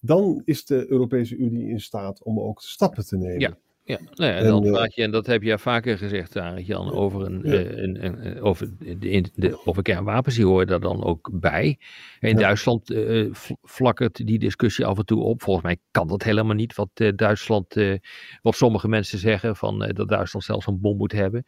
dan 0.00 0.42
is 0.44 0.64
de 0.64 0.86
Europese 0.90 1.36
Unie 1.36 1.68
in 1.68 1.80
staat 1.80 2.22
om 2.24 2.40
ook 2.40 2.60
stappen 2.60 3.06
te 3.06 3.16
nemen. 3.16 3.40
Ja. 3.40 3.56
Ja, 3.84 3.98
nou 4.14 4.30
ja, 4.32 4.36
En, 4.38 4.44
dan 4.46 4.64
eh, 4.64 4.72
praat 4.72 4.94
je, 4.94 5.02
en 5.02 5.10
dat 5.10 5.26
heb 5.26 5.42
je 5.42 5.58
vaker 5.58 5.98
gezegd, 5.98 6.36
Arend 6.36 6.66
Jan, 6.66 6.92
over, 6.92 7.22
een, 7.22 7.40
Ja. 7.44 7.52
eh, 7.52 7.76
een, 7.82 8.04
een, 8.04 8.26
een- 8.26 8.40
over, 8.40 8.70
de, 8.78 9.24
de, 9.34 9.60
over 9.66 9.82
kernwapens, 9.82 10.34
die 10.34 10.46
horen 10.46 10.66
daar 10.66 10.80
dan 10.80 11.04
ook 11.04 11.30
bij. 11.32 11.78
In 12.20 12.28
Ja. 12.28 12.34
Duitsland 12.34 12.90
eh, 12.90 13.32
flakkert 13.62 14.26
die 14.26 14.38
discussie 14.38 14.86
af 14.86 14.98
en 14.98 15.04
toe 15.04 15.20
op. 15.22 15.42
Volgens 15.42 15.64
mij 15.66 15.76
kan 15.90 16.08
dat 16.08 16.22
helemaal 16.22 16.54
niet, 16.54 16.74
wat 16.74 16.88
eh, 16.94 17.12
Duitsland, 17.16 17.76
eh, 17.76 17.94
wat 18.42 18.54
sommige 18.56 18.88
mensen 18.88 19.18
zeggen, 19.18 19.56
van, 19.56 19.84
eh, 19.84 19.94
dat 19.94 20.08
Duitsland 20.08 20.44
zelfs 20.44 20.66
een 20.66 20.80
bom 20.80 20.96
moet 20.96 21.12
hebben. 21.12 21.44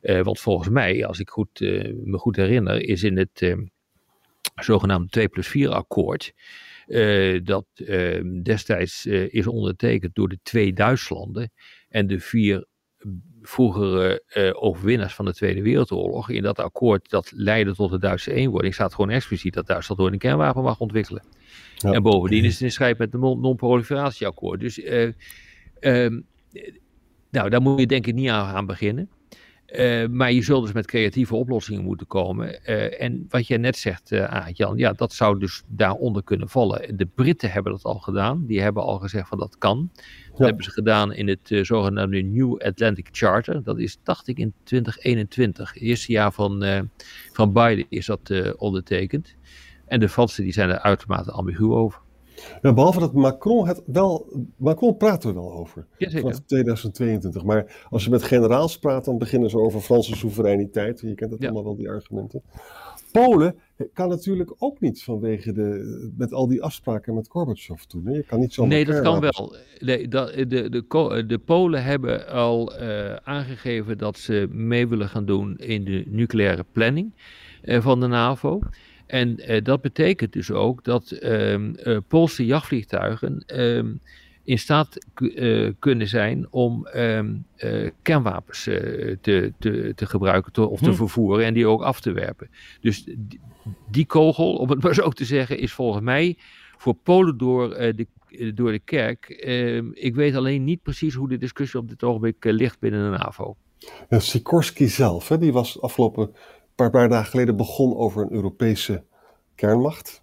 Eh, 0.00 0.22
want 0.22 0.40
volgens 0.40 0.68
mij, 0.68 1.06
als 1.06 1.18
ik 1.20 1.28
goed, 1.30 1.60
eh, 1.60 1.92
me 2.04 2.18
goed 2.18 2.36
herinner, 2.36 2.82
is 2.82 3.02
in 3.02 3.16
het 3.16 3.42
eh, 3.42 3.56
zogenaamde 4.64 5.08
2 5.08 5.28
plus 5.28 5.48
4 5.48 5.68
akkoord, 5.68 6.32
eh, 6.86 7.40
dat 7.44 7.66
eh, 7.74 8.22
destijds 8.42 9.06
eh, 9.06 9.32
is 9.34 9.46
ondertekend 9.46 10.14
door 10.14 10.28
de 10.28 10.38
twee 10.42 10.72
Duitslanden 10.72 11.50
en 11.88 12.06
de 12.06 12.20
vier 12.20 12.66
vroegere 13.42 14.22
eh, 14.26 14.50
overwinnaars 14.62 15.14
van 15.14 15.24
de 15.24 15.34
Tweede 15.34 15.62
Wereldoorlog. 15.62 16.30
In 16.30 16.42
dat 16.42 16.58
akkoord 16.58 17.10
dat 17.10 17.32
leidde 17.34 17.74
tot 17.74 17.90
de 17.90 17.98
Duitse 17.98 18.32
eenwording 18.32 18.74
staat 18.74 18.94
gewoon 18.94 19.10
expliciet 19.10 19.54
dat 19.54 19.66
Duitsland 19.66 20.00
door 20.00 20.12
een 20.12 20.18
kernwapen 20.18 20.62
mag 20.62 20.80
ontwikkelen. 20.80 21.22
Ja. 21.76 21.92
En 21.92 22.02
bovendien 22.02 22.44
is 22.44 22.52
het 22.52 22.62
in 22.62 22.70
strijd 22.70 22.98
met 22.98 23.12
non- 23.12 23.40
non-proliferatieakkoord. 23.40 24.60
Dus 24.60 24.80
eh, 24.80 25.12
ehm, 25.80 26.20
nou, 27.30 27.50
daar 27.50 27.62
moet 27.62 27.80
je 27.80 27.86
denk 27.86 28.06
ik 28.06 28.14
niet 28.14 28.28
aan 28.28 28.52
gaan 28.52 28.66
beginnen. 28.66 29.10
Eh, 29.68 30.06
maar 30.08 30.32
je 30.32 30.42
zult 30.42 30.64
dus 30.64 30.72
met 30.72 30.86
creatieve 30.86 31.34
oplossingen 31.34 31.84
moeten 31.84 32.06
komen. 32.06 32.64
Eh, 32.64 33.02
en 33.02 33.26
wat 33.28 33.46
jij 33.46 33.56
net 33.56 33.76
zegt, 33.76 34.12
eh 34.12 34.46
Jan, 34.52 34.76
ja, 34.76 34.92
dat 34.92 35.12
zou 35.12 35.38
dus 35.38 35.62
daaronder 35.66 36.22
kunnen 36.24 36.48
vallen. 36.48 36.96
De 36.96 37.06
Britten 37.06 37.50
hebben 37.50 37.72
dat 37.72 37.82
al 37.84 37.98
gedaan. 37.98 38.46
Die 38.46 38.60
hebben 38.60 38.82
al 38.82 38.98
gezegd 38.98 39.28
van 39.28 39.38
dat 39.38 39.58
kan. 39.58 39.90
Dat 40.30 40.38
Ja. 40.38 40.44
hebben 40.44 40.64
ze 40.64 40.70
gedaan 40.70 41.12
in 41.12 41.28
het 41.28 41.58
zogenaamde 41.62 42.22
New 42.22 42.62
Atlantic 42.62 43.08
Charter. 43.12 43.62
Dat 43.62 43.78
is, 43.78 43.98
dacht 44.02 44.28
ik, 44.28 44.38
in 44.38 44.52
2021. 44.64 45.72
Het 45.72 45.82
eerste 45.82 46.12
jaar 46.12 46.32
van, 46.32 46.64
van 47.32 47.52
Biden 47.52 47.86
is 47.88 48.06
dat 48.06 48.54
ondertekend. 48.56 49.34
En 49.86 50.00
de 50.00 50.08
Fransen 50.08 50.44
die 50.44 50.52
zijn 50.52 50.70
er 50.70 50.78
uitermate 50.78 51.30
ambigu 51.30 51.64
over. 51.64 52.00
Ja, 52.62 52.74
behalve 52.74 53.00
dat 53.00 53.12
Macron 53.12 53.66
het 53.66 53.82
wel, 53.86 54.26
Macron 54.56 54.96
praat 54.96 55.24
er 55.24 55.34
wel 55.34 55.52
over. 55.52 55.86
Jazeker. 55.98 56.20
Vanaf 56.20 56.40
2022. 56.46 57.44
Maar 57.44 57.86
als 57.90 58.04
je 58.04 58.10
met 58.10 58.22
generaals 58.22 58.78
praat, 58.78 59.04
dan 59.04 59.18
beginnen 59.18 59.50
ze 59.50 59.58
over 59.58 59.80
Franse 59.80 60.16
soevereiniteit. 60.16 61.00
Je 61.00 61.14
kent 61.14 61.34
Ja. 61.38 61.46
allemaal 61.46 61.64
wel, 61.64 61.76
die 61.76 61.88
argumenten. 61.88 62.42
Polen 63.12 63.54
kan 63.92 64.08
natuurlijk 64.08 64.54
ook 64.58 64.80
niet 64.80 65.02
vanwege 65.02 65.52
de, 65.52 66.12
met 66.16 66.32
al 66.32 66.48
die 66.48 66.62
afspraken 66.62 67.14
met 67.14 67.28
Gorbachev 67.28 67.82
toen. 67.82 68.06
Hè? 68.06 68.12
Je 68.12 68.22
kan 68.22 68.40
niet 68.40 68.52
zomaar 68.52 68.70
Nee, 68.72 68.84
dat 68.84 69.00
kan 69.00 69.20
wel. 69.20 69.56
Nee, 69.78 70.08
dat, 70.08 70.32
de, 70.32 70.46
de, 70.46 71.24
de 71.26 71.38
Polen 71.44 71.84
hebben 71.84 72.28
al 72.28 72.76
eh, 72.76 73.14
aangegeven 73.14 73.98
dat 73.98 74.18
ze 74.18 74.48
mee 74.50 74.88
willen 74.88 75.08
gaan 75.08 75.24
doen 75.24 75.56
in 75.56 75.84
de 75.84 76.04
nucleaire 76.06 76.64
planning 76.72 77.12
eh, 77.62 77.80
van 77.80 78.00
de 78.00 78.06
NAVO. 78.06 78.60
En 79.08 79.36
eh, 79.38 79.62
dat 79.64 79.80
betekent 79.80 80.32
dus 80.32 80.50
ook 80.50 80.84
dat 80.84 81.10
ehm, 81.10 81.74
eh, 81.74 81.96
Poolse 82.08 82.46
jachtvliegtuigen 82.46 83.42
ehm, 83.46 83.94
in 84.44 84.58
staat 84.58 84.98
eh, 85.34 85.70
kunnen 85.78 86.08
zijn 86.08 86.46
om 86.50 86.86
ehm, 86.86 87.34
eh, 87.56 87.90
kernwapens 88.02 88.66
eh, 88.66 89.16
te, 89.20 89.52
te, 89.58 89.92
te 89.94 90.06
gebruiken 90.06 90.52
te- 90.52 90.68
of 90.68 90.80
te 90.80 90.90
Hm. 90.90 90.96
vervoeren 90.96 91.44
en 91.44 91.54
die 91.54 91.66
ook 91.66 91.82
af 91.82 92.00
te 92.00 92.12
werpen. 92.12 92.50
Dus 92.80 93.04
die, 93.04 93.40
die 93.90 94.06
kogel, 94.06 94.54
om 94.56 94.70
het 94.70 94.82
maar 94.84 94.94
zo 94.94 95.08
te 95.10 95.24
zeggen, 95.24 95.58
is 95.58 95.72
volgens 95.72 96.04
mij 96.04 96.36
voor 96.76 96.94
Polen 96.94 97.38
door, 97.38 97.72
eh, 97.72 97.94
de, 97.96 98.52
door 98.54 98.70
de 98.72 98.78
kerk. 98.78 99.28
Ehm, 99.28 99.90
ik 99.92 100.14
weet 100.14 100.34
alleen 100.34 100.64
niet 100.64 100.82
precies 100.82 101.14
hoe 101.14 101.28
de 101.28 101.38
discussie 101.38 101.80
op 101.80 101.88
dit 101.88 102.02
ogenblik 102.02 102.44
ligt 102.44 102.78
binnen 102.78 103.12
de 103.12 103.18
NAVO. 103.18 103.56
Ja, 104.08 104.18
Sikorsky 104.18 104.86
zelf, 104.86 105.28
hè, 105.28 105.38
die 105.38 105.52
was 105.52 105.80
afgelopen 105.80 106.30
paar, 106.78 106.90
paar 106.90 107.08
dagen 107.08 107.30
geleden 107.30 107.56
begon 107.56 107.96
over 107.96 108.22
een 108.22 108.32
Europese 108.32 109.02
kernmacht. 109.54 110.22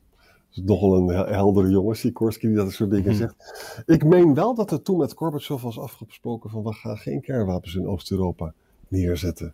Dat 0.50 0.64
is 0.64 0.64
nogal 0.64 0.96
een 0.98 1.08
hel- 1.08 1.26
heldere 1.28 1.70
jongen, 1.70 1.96
Sikorsky, 1.96 2.48
die 2.48 2.56
dat 2.56 2.72
soort 2.72 2.90
dingen 2.92 3.10
Mhm. 3.12 3.16
zegt. 3.16 3.84
Ik 3.86 4.04
meen 4.04 4.34
wel 4.34 4.56
dat 4.56 4.72
er 4.72 4.82
toen 4.82 4.98
met 4.98 5.14
Gorbachev 5.16 5.62
was 5.62 5.80
afgesproken 5.80 6.50
van 6.50 6.64
we 6.64 6.74
gaan 6.74 6.98
geen 6.98 7.22
kernwapens 7.22 7.76
in 7.76 7.88
Oost-Europa 7.88 8.54
neerzetten. 8.88 9.54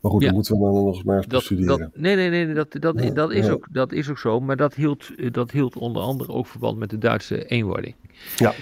Maar 0.00 0.10
goed, 0.10 0.20
Ja. 0.20 0.26
dan 0.26 0.36
moeten 0.36 0.54
we 0.58 0.64
dan 0.64 0.84
nog 0.84 1.04
maar 1.04 1.16
eens 1.16 1.26
Dat, 1.26 1.38
bestuderen. 1.38 1.78
dat, 1.78 1.90
nee, 1.96 2.16
nee, 2.16 2.30
nee, 2.30 2.54
dat, 2.54 2.72
dat, 2.80 3.02
Ja, 3.02 3.10
dat, 3.10 3.30
is 3.32 3.46
ja. 3.46 3.52
ook, 3.52 3.66
dat 3.70 3.92
is 3.92 4.10
ook 4.10 4.18
zo. 4.18 4.40
Maar 4.40 4.56
dat 4.56 4.74
hield, 4.74 5.10
eh, 5.16 5.30
dat 5.32 5.50
hield 5.50 5.76
onder 5.76 6.02
andere 6.02 6.32
ook 6.32 6.46
verband 6.46 6.78
met 6.78 6.90
de 6.90 6.98
Duitse 6.98 7.44
eenwording. 7.44 7.94
Ja. 8.36 8.52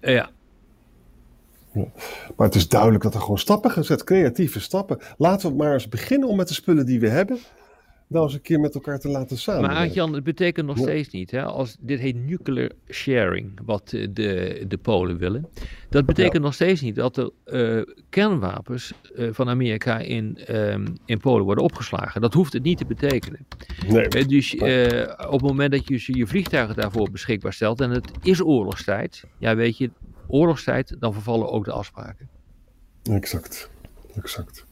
Eh, 0.00 0.14
ja, 0.14 0.30
Maar 2.36 2.46
het 2.46 2.56
is 2.56 2.68
duidelijk 2.68 3.02
dat 3.02 3.14
er 3.14 3.20
gewoon 3.20 3.38
stappen 3.38 3.70
gezet, 3.70 4.04
creatieve 4.04 4.60
stappen. 4.60 4.98
Laten 5.18 5.50
we 5.50 5.56
maar 5.56 5.72
eens 5.72 5.88
beginnen 5.88 6.28
om 6.28 6.36
met 6.36 6.48
de 6.48 6.54
spullen 6.54 6.86
die 6.86 7.00
we 7.00 7.08
hebben, 7.08 7.38
nou 8.08 8.24
eens 8.24 8.34
een 8.34 8.40
keer 8.40 8.60
met 8.60 8.74
elkaar 8.74 8.98
te 8.98 9.08
laten 9.08 9.38
samenwerken. 9.38 9.78
Maar 9.78 9.88
Jan, 9.88 10.14
het 10.14 10.24
betekent 10.24 10.66
nog 10.66 10.76
Ja. 10.76 10.82
steeds 10.82 11.10
niet. 11.10 11.30
Hè? 11.30 11.42
Als, 11.42 11.76
dit 11.80 12.00
heet 12.00 12.16
nuclear 12.26 12.70
sharing, 12.90 13.60
wat 13.64 13.92
eh, 13.92 14.06
de, 14.10 14.64
de 14.68 14.76
Polen 14.76 15.18
willen. 15.18 15.46
Dat 15.90 16.06
betekent 16.06 16.42
nog 16.42 16.54
steeds 16.54 16.80
niet 16.80 16.94
dat 16.94 17.16
er 17.16 17.30
eh, 17.44 17.82
kernwapens 18.08 18.92
eh, 19.16 19.28
van 19.32 19.48
Amerika 19.48 19.98
in, 19.98 20.38
ehm, 20.46 20.86
in 21.04 21.18
Polen 21.18 21.44
worden 21.44 21.64
opgeslagen. 21.64 22.20
Dat 22.20 22.34
hoeft 22.34 22.52
het 22.52 22.62
niet 22.62 22.78
te 22.78 22.86
betekenen. 22.86 23.46
Nee, 23.88 24.26
dus 24.26 24.54
op 24.54 25.32
het 25.32 25.40
moment 25.40 25.72
dat 25.72 25.88
je 25.88 26.18
je 26.18 26.26
vliegtuigen 26.26 26.76
daarvoor 26.76 27.10
beschikbaar 27.10 27.52
stelt 27.52 27.80
en 27.80 27.90
het 27.90 28.10
is 28.22 28.42
oorlogstijd, 28.42 29.24
ja 29.38 29.56
weet 29.56 29.78
je, 29.78 29.90
oorlogstijd, 30.28 30.96
dan 30.98 31.12
vervallen 31.12 31.50
ook 31.50 31.64
de 31.64 31.72
afspraken. 31.72 32.28
exact. 33.10 33.70
exact. 34.16 34.66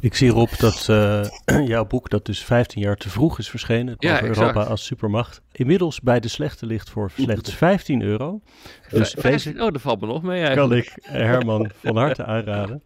Ik 0.00 0.14
zie 0.14 0.30
Rob 0.30 0.48
dat 0.58 0.86
eh, 0.88 1.24
jouw 1.66 1.86
boek, 1.86 2.10
dat 2.10 2.26
dus 2.26 2.44
15 2.44 2.82
jaar 2.82 2.96
te 2.96 3.10
vroeg 3.10 3.38
is 3.38 3.50
verschenen, 3.50 3.94
Ja, 3.98 4.14
over. 4.14 4.28
Europa 4.28 4.62
als 4.62 4.84
supermacht, 4.84 5.40
inmiddels 5.52 6.00
bij 6.00 6.20
de 6.20 6.28
slechte 6.28 6.66
ligt 6.66 6.90
voor 6.90 7.10
slechts 7.10 7.54
15 7.64 8.02
euro. 8.02 8.40
Dus 8.90 9.12
deze 9.12 9.50
Oh, 9.50 9.72
dat 9.72 9.80
valt 9.80 10.00
me 10.00 10.06
nog 10.06 10.22
mee 10.22 10.54
kan 10.54 10.72
ik 10.74 10.92
Herman 11.02 11.70
van 11.82 11.96
harte 11.96 12.24
aanraden. 12.24 12.82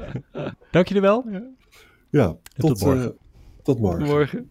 Dank 0.70 0.88
jullie 0.88 1.02
wel. 1.02 1.24
Ja, 2.10 2.26
tot, 2.26 2.40
tot 2.56 2.80
morgen. 2.80 3.04
eh, 3.04 3.16
tot 3.62 3.78
morgen. 3.78 4.04
Morgen. 4.06 4.50